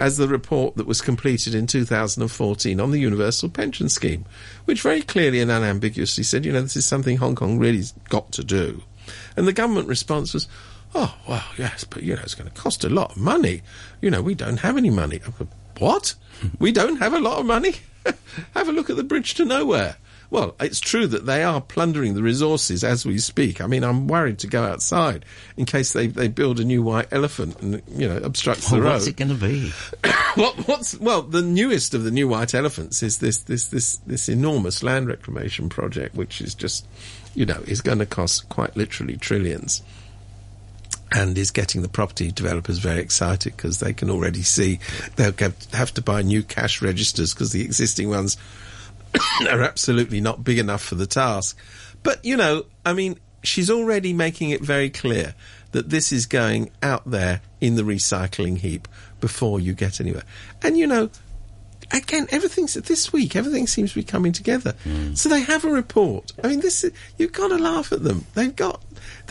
as 0.00 0.16
the 0.16 0.26
report 0.26 0.74
that 0.76 0.86
was 0.86 1.00
completed 1.00 1.54
in 1.54 1.66
2014 1.66 2.80
on 2.80 2.90
the 2.90 2.98
Universal 2.98 3.50
Pension 3.50 3.88
Scheme, 3.88 4.24
which 4.64 4.82
very 4.82 5.02
clearly 5.02 5.40
and 5.40 5.50
unambiguously 5.50 6.24
said, 6.24 6.44
you 6.44 6.52
know, 6.52 6.62
this 6.62 6.76
is 6.76 6.86
something 6.86 7.18
Hong 7.18 7.34
Kong 7.34 7.58
really's 7.58 7.92
got 8.08 8.32
to 8.32 8.42
do. 8.42 8.82
And 9.36 9.46
the 9.46 9.52
government 9.52 9.86
response 9.86 10.34
was, 10.34 10.48
Oh, 10.94 11.16
well, 11.26 11.44
yes, 11.56 11.84
but, 11.84 12.02
you 12.02 12.14
know, 12.14 12.22
it's 12.22 12.34
going 12.34 12.50
to 12.50 12.60
cost 12.60 12.84
a 12.84 12.88
lot 12.90 13.12
of 13.12 13.16
money. 13.16 13.62
You 14.02 14.10
know, 14.10 14.20
we 14.20 14.34
don't 14.34 14.58
have 14.58 14.76
any 14.76 14.90
money. 14.90 15.20
What? 15.78 16.14
we 16.58 16.72
don't 16.72 16.96
have 17.00 17.14
a 17.14 17.20
lot 17.20 17.38
of 17.38 17.46
money? 17.46 17.74
have 18.54 18.68
a 18.68 18.72
look 18.72 18.90
at 18.90 18.96
the 18.96 19.04
bridge 19.04 19.34
to 19.34 19.44
nowhere. 19.44 19.96
Well, 20.30 20.56
it's 20.60 20.80
true 20.80 21.06
that 21.08 21.26
they 21.26 21.42
are 21.44 21.60
plundering 21.60 22.14
the 22.14 22.22
resources 22.22 22.82
as 22.82 23.04
we 23.04 23.18
speak. 23.18 23.60
I 23.60 23.66
mean, 23.66 23.84
I'm 23.84 24.06
worried 24.08 24.38
to 24.38 24.46
go 24.46 24.62
outside 24.64 25.26
in 25.58 25.66
case 25.66 25.92
they, 25.92 26.06
they 26.06 26.28
build 26.28 26.58
a 26.58 26.64
new 26.64 26.82
white 26.82 27.08
elephant 27.12 27.60
and, 27.60 27.82
you 27.86 28.08
know, 28.08 28.16
obstructs 28.16 28.70
the 28.70 28.76
Well, 28.76 28.84
road. 28.84 28.92
what's 28.94 29.06
it 29.08 29.16
going 29.16 29.28
to 29.28 29.34
be? 29.34 29.70
what, 30.34 30.56
what's 30.66 30.98
well, 30.98 31.20
the 31.20 31.42
newest 31.42 31.92
of 31.92 32.04
the 32.04 32.10
new 32.10 32.28
white 32.28 32.54
elephants 32.54 33.02
is 33.02 33.18
this 33.18 33.38
this 33.42 33.66
this 33.68 33.98
this 34.06 34.30
enormous 34.30 34.82
land 34.82 35.06
reclamation 35.06 35.68
project, 35.68 36.14
which 36.14 36.40
is 36.40 36.54
just, 36.54 36.86
you 37.34 37.44
know, 37.44 37.62
is 37.66 37.82
going 37.82 37.98
to 37.98 38.06
cost 38.06 38.48
quite 38.48 38.74
literally 38.74 39.18
trillions, 39.18 39.82
and 41.14 41.36
is 41.36 41.50
getting 41.50 41.82
the 41.82 41.88
property 41.88 42.30
developers 42.30 42.78
very 42.78 43.00
excited 43.00 43.56
because 43.56 43.80
they 43.80 43.92
can 43.92 44.10
already 44.10 44.42
see 44.42 44.78
they'll 45.16 45.34
have 45.72 45.92
to 45.94 46.02
buy 46.02 46.22
new 46.22 46.42
cash 46.42 46.82
registers 46.82 47.34
because 47.34 47.52
the 47.52 47.64
existing 47.64 48.08
ones 48.08 48.36
are 49.48 49.62
absolutely 49.62 50.20
not 50.20 50.44
big 50.44 50.58
enough 50.58 50.82
for 50.82 50.94
the 50.94 51.06
task. 51.06 51.58
But, 52.02 52.24
you 52.24 52.36
know, 52.36 52.64
I 52.84 52.92
mean, 52.92 53.18
she's 53.42 53.70
already 53.70 54.12
making 54.12 54.50
it 54.50 54.60
very 54.60 54.90
clear 54.90 55.34
that 55.72 55.90
this 55.90 56.12
is 56.12 56.26
going 56.26 56.70
out 56.82 57.10
there 57.10 57.40
in 57.60 57.76
the 57.76 57.82
recycling 57.82 58.58
heap 58.58 58.88
before 59.20 59.60
you 59.60 59.72
get 59.72 60.00
anywhere. 60.00 60.24
And, 60.62 60.76
you 60.76 60.86
know, 60.86 61.10
again, 61.92 62.26
everything's 62.30 62.74
this 62.74 63.12
week. 63.12 63.36
Everything 63.36 63.66
seems 63.66 63.92
to 63.92 64.00
be 64.00 64.04
coming 64.04 64.32
together. 64.32 64.74
Mm. 64.84 65.16
So 65.16 65.28
they 65.28 65.40
have 65.40 65.64
a 65.64 65.70
report. 65.70 66.32
I 66.42 66.48
mean, 66.48 66.60
this 66.60 66.84
is, 66.84 66.92
you've 67.18 67.32
got 67.32 67.48
to 67.48 67.58
laugh 67.58 67.92
at 67.92 68.02
them. 68.02 68.26
They've 68.34 68.54
got 68.54 68.82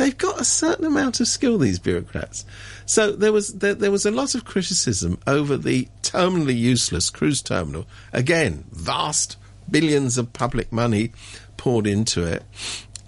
they've 0.01 0.17
got 0.17 0.41
a 0.41 0.45
certain 0.45 0.85
amount 0.85 1.19
of 1.19 1.27
skill. 1.27 1.57
These 1.57 1.79
bureaucrats. 1.79 2.45
So 2.85 3.11
there 3.11 3.31
was 3.31 3.53
there, 3.53 3.75
there 3.75 3.91
was 3.91 4.05
a 4.05 4.11
lot 4.11 4.35
of 4.35 4.45
criticism 4.45 5.19
over 5.27 5.57
the 5.57 5.87
terminally 6.01 6.57
useless 6.57 7.09
cruise 7.09 7.41
terminal. 7.41 7.85
Again, 8.11 8.65
vast 8.71 9.37
billions 9.69 10.17
of 10.17 10.33
public 10.33 10.71
money 10.71 11.11
poured 11.57 11.85
into 11.85 12.23
it, 12.23 12.43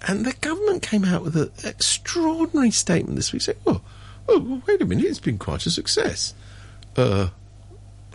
and 0.06 0.24
the 0.24 0.34
government 0.34 0.82
came 0.82 1.04
out 1.04 1.22
with 1.22 1.36
an 1.36 1.50
extraordinary 1.64 2.70
statement 2.70 3.16
this 3.16 3.32
week 3.32 3.42
saying, 3.42 3.58
"Oh, 3.66 3.82
oh, 4.28 4.62
wait 4.66 4.80
a 4.80 4.86
minute, 4.86 5.06
it's 5.06 5.18
been 5.18 5.38
quite 5.38 5.66
a 5.66 5.70
success." 5.70 6.34
Uh, 6.96 7.30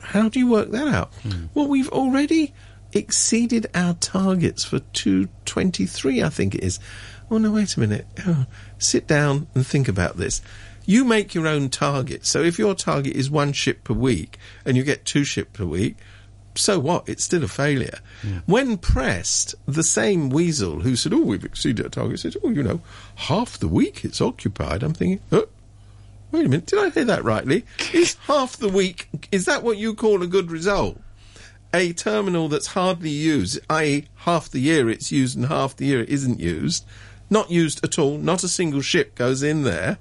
how 0.02 0.30
do 0.30 0.40
you 0.40 0.48
work 0.48 0.72
that 0.72 0.88
out? 0.88 1.12
Well, 1.54 1.68
we've 1.68 1.90
already 1.90 2.54
exceeded 2.94 3.68
our 3.76 3.94
targets 3.96 4.64
for 4.64 4.80
223, 4.80 6.24
I 6.24 6.30
think 6.30 6.56
it 6.56 6.64
is. 6.64 6.80
Oh, 7.32 7.38
no, 7.38 7.52
wait 7.52 7.78
a 7.78 7.80
minute. 7.80 8.08
Oh, 8.26 8.46
sit 8.80 9.08
down 9.08 9.48
and 9.54 9.66
think 9.66 9.88
about 9.88 10.18
this. 10.18 10.42
You 10.86 11.06
make 11.06 11.36
your 11.36 11.48
own 11.48 11.70
target. 11.70 12.26
So 12.26 12.42
if 12.42 12.58
your 12.58 12.74
target 12.74 13.16
is 13.16 13.30
one 13.30 13.54
ship 13.54 13.84
per 13.84 13.94
week 13.94 14.38
and 14.66 14.76
you 14.76 14.84
get 14.84 15.06
two 15.06 15.24
ship 15.24 15.54
per 15.54 15.66
week, 15.66 15.98
so 16.56 16.80
what? 16.80 17.08
It's 17.08 17.24
still 17.24 17.44
a 17.44 17.48
failure. 17.48 18.00
When 18.46 18.78
pressed, 18.78 19.56
the 19.68 19.84
same 19.84 20.30
weasel 20.30 20.80
who 20.82 20.96
said, 20.96 21.14
Oh, 21.14 21.22
we've 21.22 21.46
exceeded 21.46 21.86
our 21.86 21.90
target 21.90 22.20
said, 22.20 22.36
Oh, 22.44 22.50
you 22.50 22.64
know, 22.64 22.82
half 23.16 23.60
the 23.60 23.68
week 23.68 24.04
it's 24.04 24.20
occupied. 24.20 24.82
I'm 24.84 24.94
thinking, 24.94 25.22
oh, 25.32 25.48
Wait 26.32 26.46
a 26.46 26.50
minute, 26.50 26.68
did 26.68 26.80
I 26.80 26.90
hear 26.90 27.06
that 27.06 27.24
rightly? 27.24 27.66
Is 27.94 28.14
half 28.22 28.58
the 28.58 28.70
week, 28.70 29.10
is 29.32 29.46
that 29.46 29.64
what 29.64 29.78
you 29.78 29.96
call 29.96 30.22
a 30.22 30.28
good 30.28 30.52
result? 30.52 31.00
A 31.74 31.94
terminal 31.94 32.50
that's 32.50 32.68
hardly 32.68 33.10
used, 33.10 33.60
i.e., 33.70 34.08
half 34.16 34.50
the 34.50 34.60
year 34.60 34.90
it's 34.90 35.12
used 35.12 35.38
and 35.38 35.48
half 35.48 35.76
the 35.76 35.86
year 35.86 36.02
it 36.02 36.10
isn't 36.10 36.40
used, 36.40 36.86
not 37.30 37.52
used 37.52 37.84
at 37.84 38.00
all, 38.00 38.18
not 38.18 38.44
a 38.44 38.48
single 38.48 38.82
ship 38.82 39.16
goes 39.16 39.44
in 39.44 39.64
there. 39.64 39.98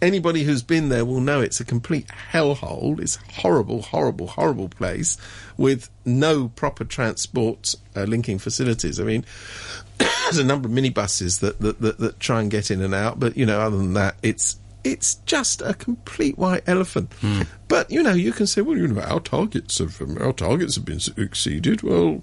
Anybody 0.00 0.44
who's 0.44 0.62
been 0.62 0.90
there 0.90 1.04
will 1.04 1.20
know 1.20 1.40
it's 1.40 1.58
a 1.58 1.64
complete 1.64 2.06
hellhole. 2.32 3.00
It's 3.00 3.16
a 3.16 3.32
horrible, 3.40 3.82
horrible, 3.82 4.28
horrible 4.28 4.68
place 4.68 5.16
with 5.56 5.90
no 6.04 6.48
proper 6.48 6.84
transport 6.84 7.74
uh, 7.96 8.04
linking 8.04 8.38
facilities. 8.38 9.00
I 9.00 9.04
mean, 9.04 9.24
there's 9.98 10.38
a 10.38 10.44
number 10.44 10.68
of 10.68 10.74
minibuses 10.74 11.40
that, 11.40 11.58
that, 11.60 11.80
that, 11.80 11.98
that 11.98 12.20
try 12.20 12.40
and 12.40 12.50
get 12.50 12.70
in 12.70 12.80
and 12.80 12.94
out, 12.94 13.18
but 13.18 13.36
you 13.36 13.44
know, 13.44 13.60
other 13.60 13.76
than 13.76 13.94
that, 13.94 14.16
it's 14.22 14.60
it's 14.84 15.16
just 15.26 15.60
a 15.60 15.74
complete 15.74 16.38
white 16.38 16.62
elephant. 16.66 17.12
But 17.66 17.90
you 17.90 18.02
know, 18.02 18.12
you 18.12 18.32
can 18.32 18.46
say, 18.46 18.60
well, 18.62 18.76
you 18.76 18.88
know, 18.88 19.02
our 19.02 19.20
targets 19.20 19.78
have 19.78 20.00
um, 20.00 20.16
our 20.18 20.32
targets 20.32 20.76
have 20.76 20.84
been 20.84 21.00
exceeded. 21.16 21.82
Well, 21.82 22.22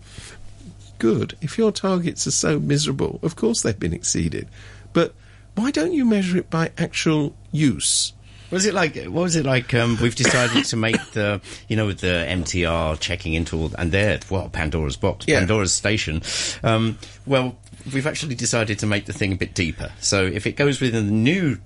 good. 0.99 1.37
If 1.41 1.57
your 1.57 1.71
targets 1.71 2.25
are 2.27 2.31
so 2.31 2.59
miserable, 2.59 3.19
of 3.23 3.35
course 3.35 3.61
they've 3.61 3.79
been 3.79 3.93
exceeded. 3.93 4.47
But 4.93 5.13
why 5.55 5.71
don't 5.71 5.93
you 5.93 6.05
measure 6.05 6.37
it 6.37 6.49
by 6.49 6.71
actual 6.77 7.35
use? 7.51 8.13
Was 8.51 8.65
it 8.65 8.73
like? 8.73 8.95
What 8.95 9.23
was 9.23 9.35
it 9.35 9.45
like? 9.45 9.73
Um, 9.73 9.97
we've 10.01 10.15
decided 10.15 10.65
to 10.65 10.75
make 10.77 10.97
the, 11.13 11.41
you 11.67 11.75
know, 11.75 11.87
with 11.87 11.99
the 11.99 12.25
MTR 12.29 12.99
checking 12.99 13.33
into 13.33 13.57
all, 13.57 13.71
and 13.77 13.91
there, 13.91 14.19
well, 14.29 14.49
Pandora's 14.49 14.95
box, 14.97 15.25
Yeah. 15.27 15.39
Pandora's 15.39 15.73
station. 15.73 16.21
Um, 16.63 16.97
well, 17.25 17.57
we've 17.91 18.05
actually 18.05 18.35
decided 18.35 18.79
to 18.79 18.85
make 18.85 19.05
the 19.05 19.13
thing 19.13 19.33
a 19.33 19.35
bit 19.35 19.55
deeper. 19.55 19.91
So 19.99 20.25
if 20.25 20.45
it 20.45 20.55
goes 20.55 20.79
within 20.79 21.07
the 21.07 21.11
new, 21.11 21.57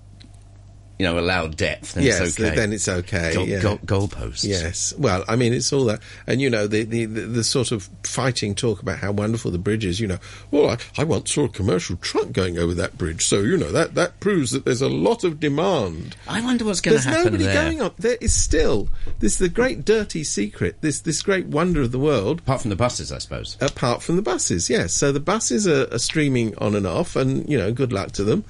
you 1.00 1.06
know, 1.06 1.18
allowed 1.18 1.56
depth, 1.56 1.94
then 1.94 2.04
yes, 2.04 2.20
it's 2.20 2.40
okay. 2.40 2.54
then 2.54 2.74
it's 2.74 2.90
okay. 2.90 3.34
Goal, 3.34 3.48
yeah. 3.48 3.62
goal, 3.62 3.78
goalposts. 3.78 4.46
Yes. 4.46 4.94
Well, 4.98 5.24
I 5.30 5.38
mean, 5.38 5.54
it's 5.54 5.72
all 5.72 5.86
that. 5.86 6.02
And, 6.28 6.42
you 6.42 6.50
know, 6.50 6.68
the, 6.68 6.84
the, 6.84 7.06
the, 7.06 7.22
the 7.22 7.44
sort 7.46 7.72
of 7.72 7.90
fighting 8.04 8.54
talk 8.54 8.82
about 8.82 9.00
how 9.00 9.14
wonderful 9.14 9.50
the 9.50 9.58
bridge 9.58 9.86
is, 9.86 10.02
you 10.02 10.08
know, 10.08 10.20
well, 10.52 10.72
I, 10.72 10.78
I 11.02 11.06
once 11.06 11.34
saw 11.34 11.46
a 11.46 11.50
commercial 11.50 11.96
truck 11.96 12.34
going 12.34 12.58
over 12.60 12.74
that 12.74 12.98
bridge. 12.98 13.26
So, 13.26 13.40
you 13.40 13.56
know, 13.56 13.72
that, 13.72 13.96
that 13.96 14.20
proves 14.20 14.52
that 14.52 14.66
there's 14.66 14.82
a 14.82 14.90
lot 14.90 15.24
of 15.24 15.40
demand. 15.40 16.18
I 16.28 16.42
wonder 16.42 16.66
what's 16.66 16.82
going 16.82 16.98
to 16.98 17.04
There's 17.04 17.16
happen 17.16 17.34
nobody 17.34 17.46
there. 17.46 17.64
going 17.64 17.82
on. 17.82 17.94
There 17.98 18.18
is 18.20 18.34
still, 18.34 18.90
this 19.20 19.38
the 19.38 19.48
great 19.48 19.86
dirty 19.86 20.26
secret, 20.26 20.82
this, 20.82 21.00
this 21.00 21.22
great 21.22 21.46
wonder 21.46 21.82
of 21.82 21.94
the 21.94 22.00
world. 22.00 22.40
Apart 22.40 22.60
from 22.60 22.72
the 22.72 22.76
buses, 22.76 23.14
I 23.14 23.20
suppose. 23.20 23.58
Apart 23.62 24.04
from 24.04 24.18
the 24.18 24.22
buses, 24.22 24.70
yes. 24.70 24.94
So 24.94 25.14
the 25.14 25.22
buses 25.22 25.66
are, 25.66 25.88
are 25.94 26.00
streaming 26.00 26.58
on 26.58 26.76
and 26.76 26.86
off, 26.86 27.16
and 27.16 27.50
you 27.50 27.58
know, 27.58 27.72
good 27.72 27.94
luck 27.94 28.12
to 28.14 28.24
them. 28.26 28.44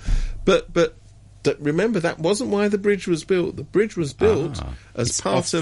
But 0.46 0.74
but 0.74 0.96
th- 1.43 1.58
remember, 1.60 1.99
that 1.99 2.19
wasn't 2.19 2.49
why 2.49 2.67
the 2.67 2.78
bridge 2.78 3.08
was 3.08 3.23
built. 3.23 3.56
The 3.56 3.63
bridge 3.63 3.95
was 3.97 4.13
built 4.13 4.60
Ah, 4.62 4.73
as 4.95 5.19
part 5.21 5.54
of 5.54 5.62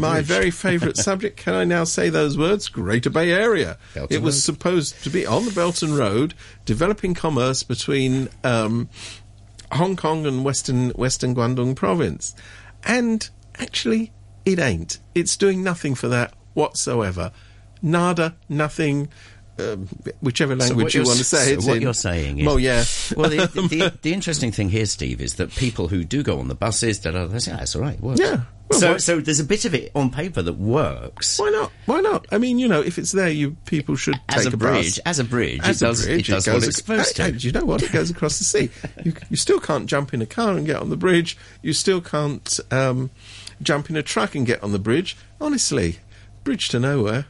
my 0.00 0.14
bridge. 0.16 0.26
very 0.26 0.50
favourite 0.66 0.96
subject. 0.96 1.36
Can 1.36 1.54
I 1.54 1.64
now 1.64 1.84
say 1.84 2.08
those 2.10 2.36
words? 2.38 2.68
Greater 2.68 3.10
Bay 3.10 3.30
Area. 3.32 3.78
Belton 3.94 4.16
it 4.16 4.22
was 4.22 4.36
Road. 4.36 4.42
supposed 4.42 5.04
to 5.04 5.10
be 5.10 5.26
on 5.26 5.44
the 5.44 5.50
Belt 5.52 5.82
and 5.82 5.96
Road, 5.96 6.34
developing 6.64 7.14
commerce 7.14 7.62
between. 7.62 8.28
Um, 8.44 8.88
Hong 9.72 9.96
Kong 9.96 10.26
and 10.26 10.44
Western 10.44 10.90
Western 10.90 11.34
Guangdong 11.34 11.74
province. 11.74 12.34
And 12.84 13.26
actually 13.58 14.12
it 14.44 14.58
ain't. 14.58 14.98
It's 15.14 15.34
doing 15.34 15.62
nothing 15.62 15.94
for 15.94 16.08
that 16.08 16.34
whatsoever. 16.52 17.32
Nada, 17.80 18.36
nothing. 18.50 19.08
Um, 19.58 19.86
whichever 20.22 20.56
language 20.56 20.82
what 20.82 20.94
you 20.94 21.02
want 21.04 21.18
to 21.18 21.24
say 21.24 21.58
so 21.60 21.66
what 21.68 21.76
in. 21.76 21.82
you're 21.82 21.92
saying 21.92 22.38
is- 22.38 22.46
oh 22.48 22.56
yeah, 22.56 22.84
Well, 23.14 23.28
the, 23.28 23.46
the, 23.68 23.92
the 24.00 24.12
interesting 24.14 24.50
thing 24.50 24.70
here, 24.70 24.86
Steve, 24.86 25.20
is 25.20 25.34
that 25.34 25.50
people 25.50 25.88
who 25.88 26.04
do 26.04 26.22
go 26.22 26.38
on 26.38 26.48
the 26.48 26.54
buses, 26.54 26.98
da, 27.00 27.10
da, 27.10 27.26
da, 27.26 27.38
say, 27.38 27.52
"Ah, 27.52 27.56
that's 27.58 27.76
all 27.76 27.82
right, 27.82 27.94
it 27.94 28.00
works. 28.00 28.18
Yeah. 28.18 28.40
Well, 28.70 28.80
so, 28.80 28.92
why- 28.92 28.96
so 28.96 29.20
there's 29.20 29.40
a 29.40 29.44
bit 29.44 29.66
of 29.66 29.74
it 29.74 29.92
on 29.94 30.08
paper 30.10 30.40
that 30.40 30.54
works. 30.54 31.38
why 31.38 31.50
not? 31.50 31.70
Why 31.84 32.00
not? 32.00 32.26
I 32.32 32.38
mean, 32.38 32.58
you 32.58 32.66
know, 32.66 32.80
if 32.80 32.96
it's 32.98 33.12
there, 33.12 33.28
you 33.28 33.54
people 33.66 33.94
should 33.94 34.18
As 34.30 34.44
take 34.44 34.54
a 34.54 34.56
bus. 34.56 34.70
bridge, 34.70 35.00
as 35.04 35.18
a 35.18 35.24
bridge, 35.24 35.60
As 35.62 35.82
it 35.82 35.84
a 35.84 35.88
does, 35.88 36.06
bridge, 36.06 36.28
it 36.30 36.32
does 36.32 36.46
goes 36.46 36.54
what 36.54 36.68
it's 36.68 36.76
supposed 36.78 37.16
to. 37.16 37.30
you 37.32 37.52
know 37.52 37.64
what? 37.66 37.82
It 37.82 37.92
goes 37.92 38.08
across 38.10 38.38
the 38.38 38.44
sea. 38.44 38.70
You, 39.04 39.12
you 39.28 39.36
still 39.36 39.60
can't 39.60 39.84
jump 39.86 40.14
in 40.14 40.22
a 40.22 40.26
car 40.26 40.52
and 40.56 40.64
get 40.64 40.76
on 40.76 40.88
the 40.88 40.96
bridge. 40.96 41.36
You 41.60 41.74
still 41.74 42.00
can't 42.00 42.58
um, 42.70 43.10
jump 43.60 43.90
in 43.90 43.96
a 43.96 44.02
truck 44.02 44.34
and 44.34 44.46
get 44.46 44.62
on 44.62 44.72
the 44.72 44.78
bridge. 44.78 45.14
Honestly, 45.42 45.98
bridge 46.42 46.70
to 46.70 46.80
nowhere. 46.80 47.26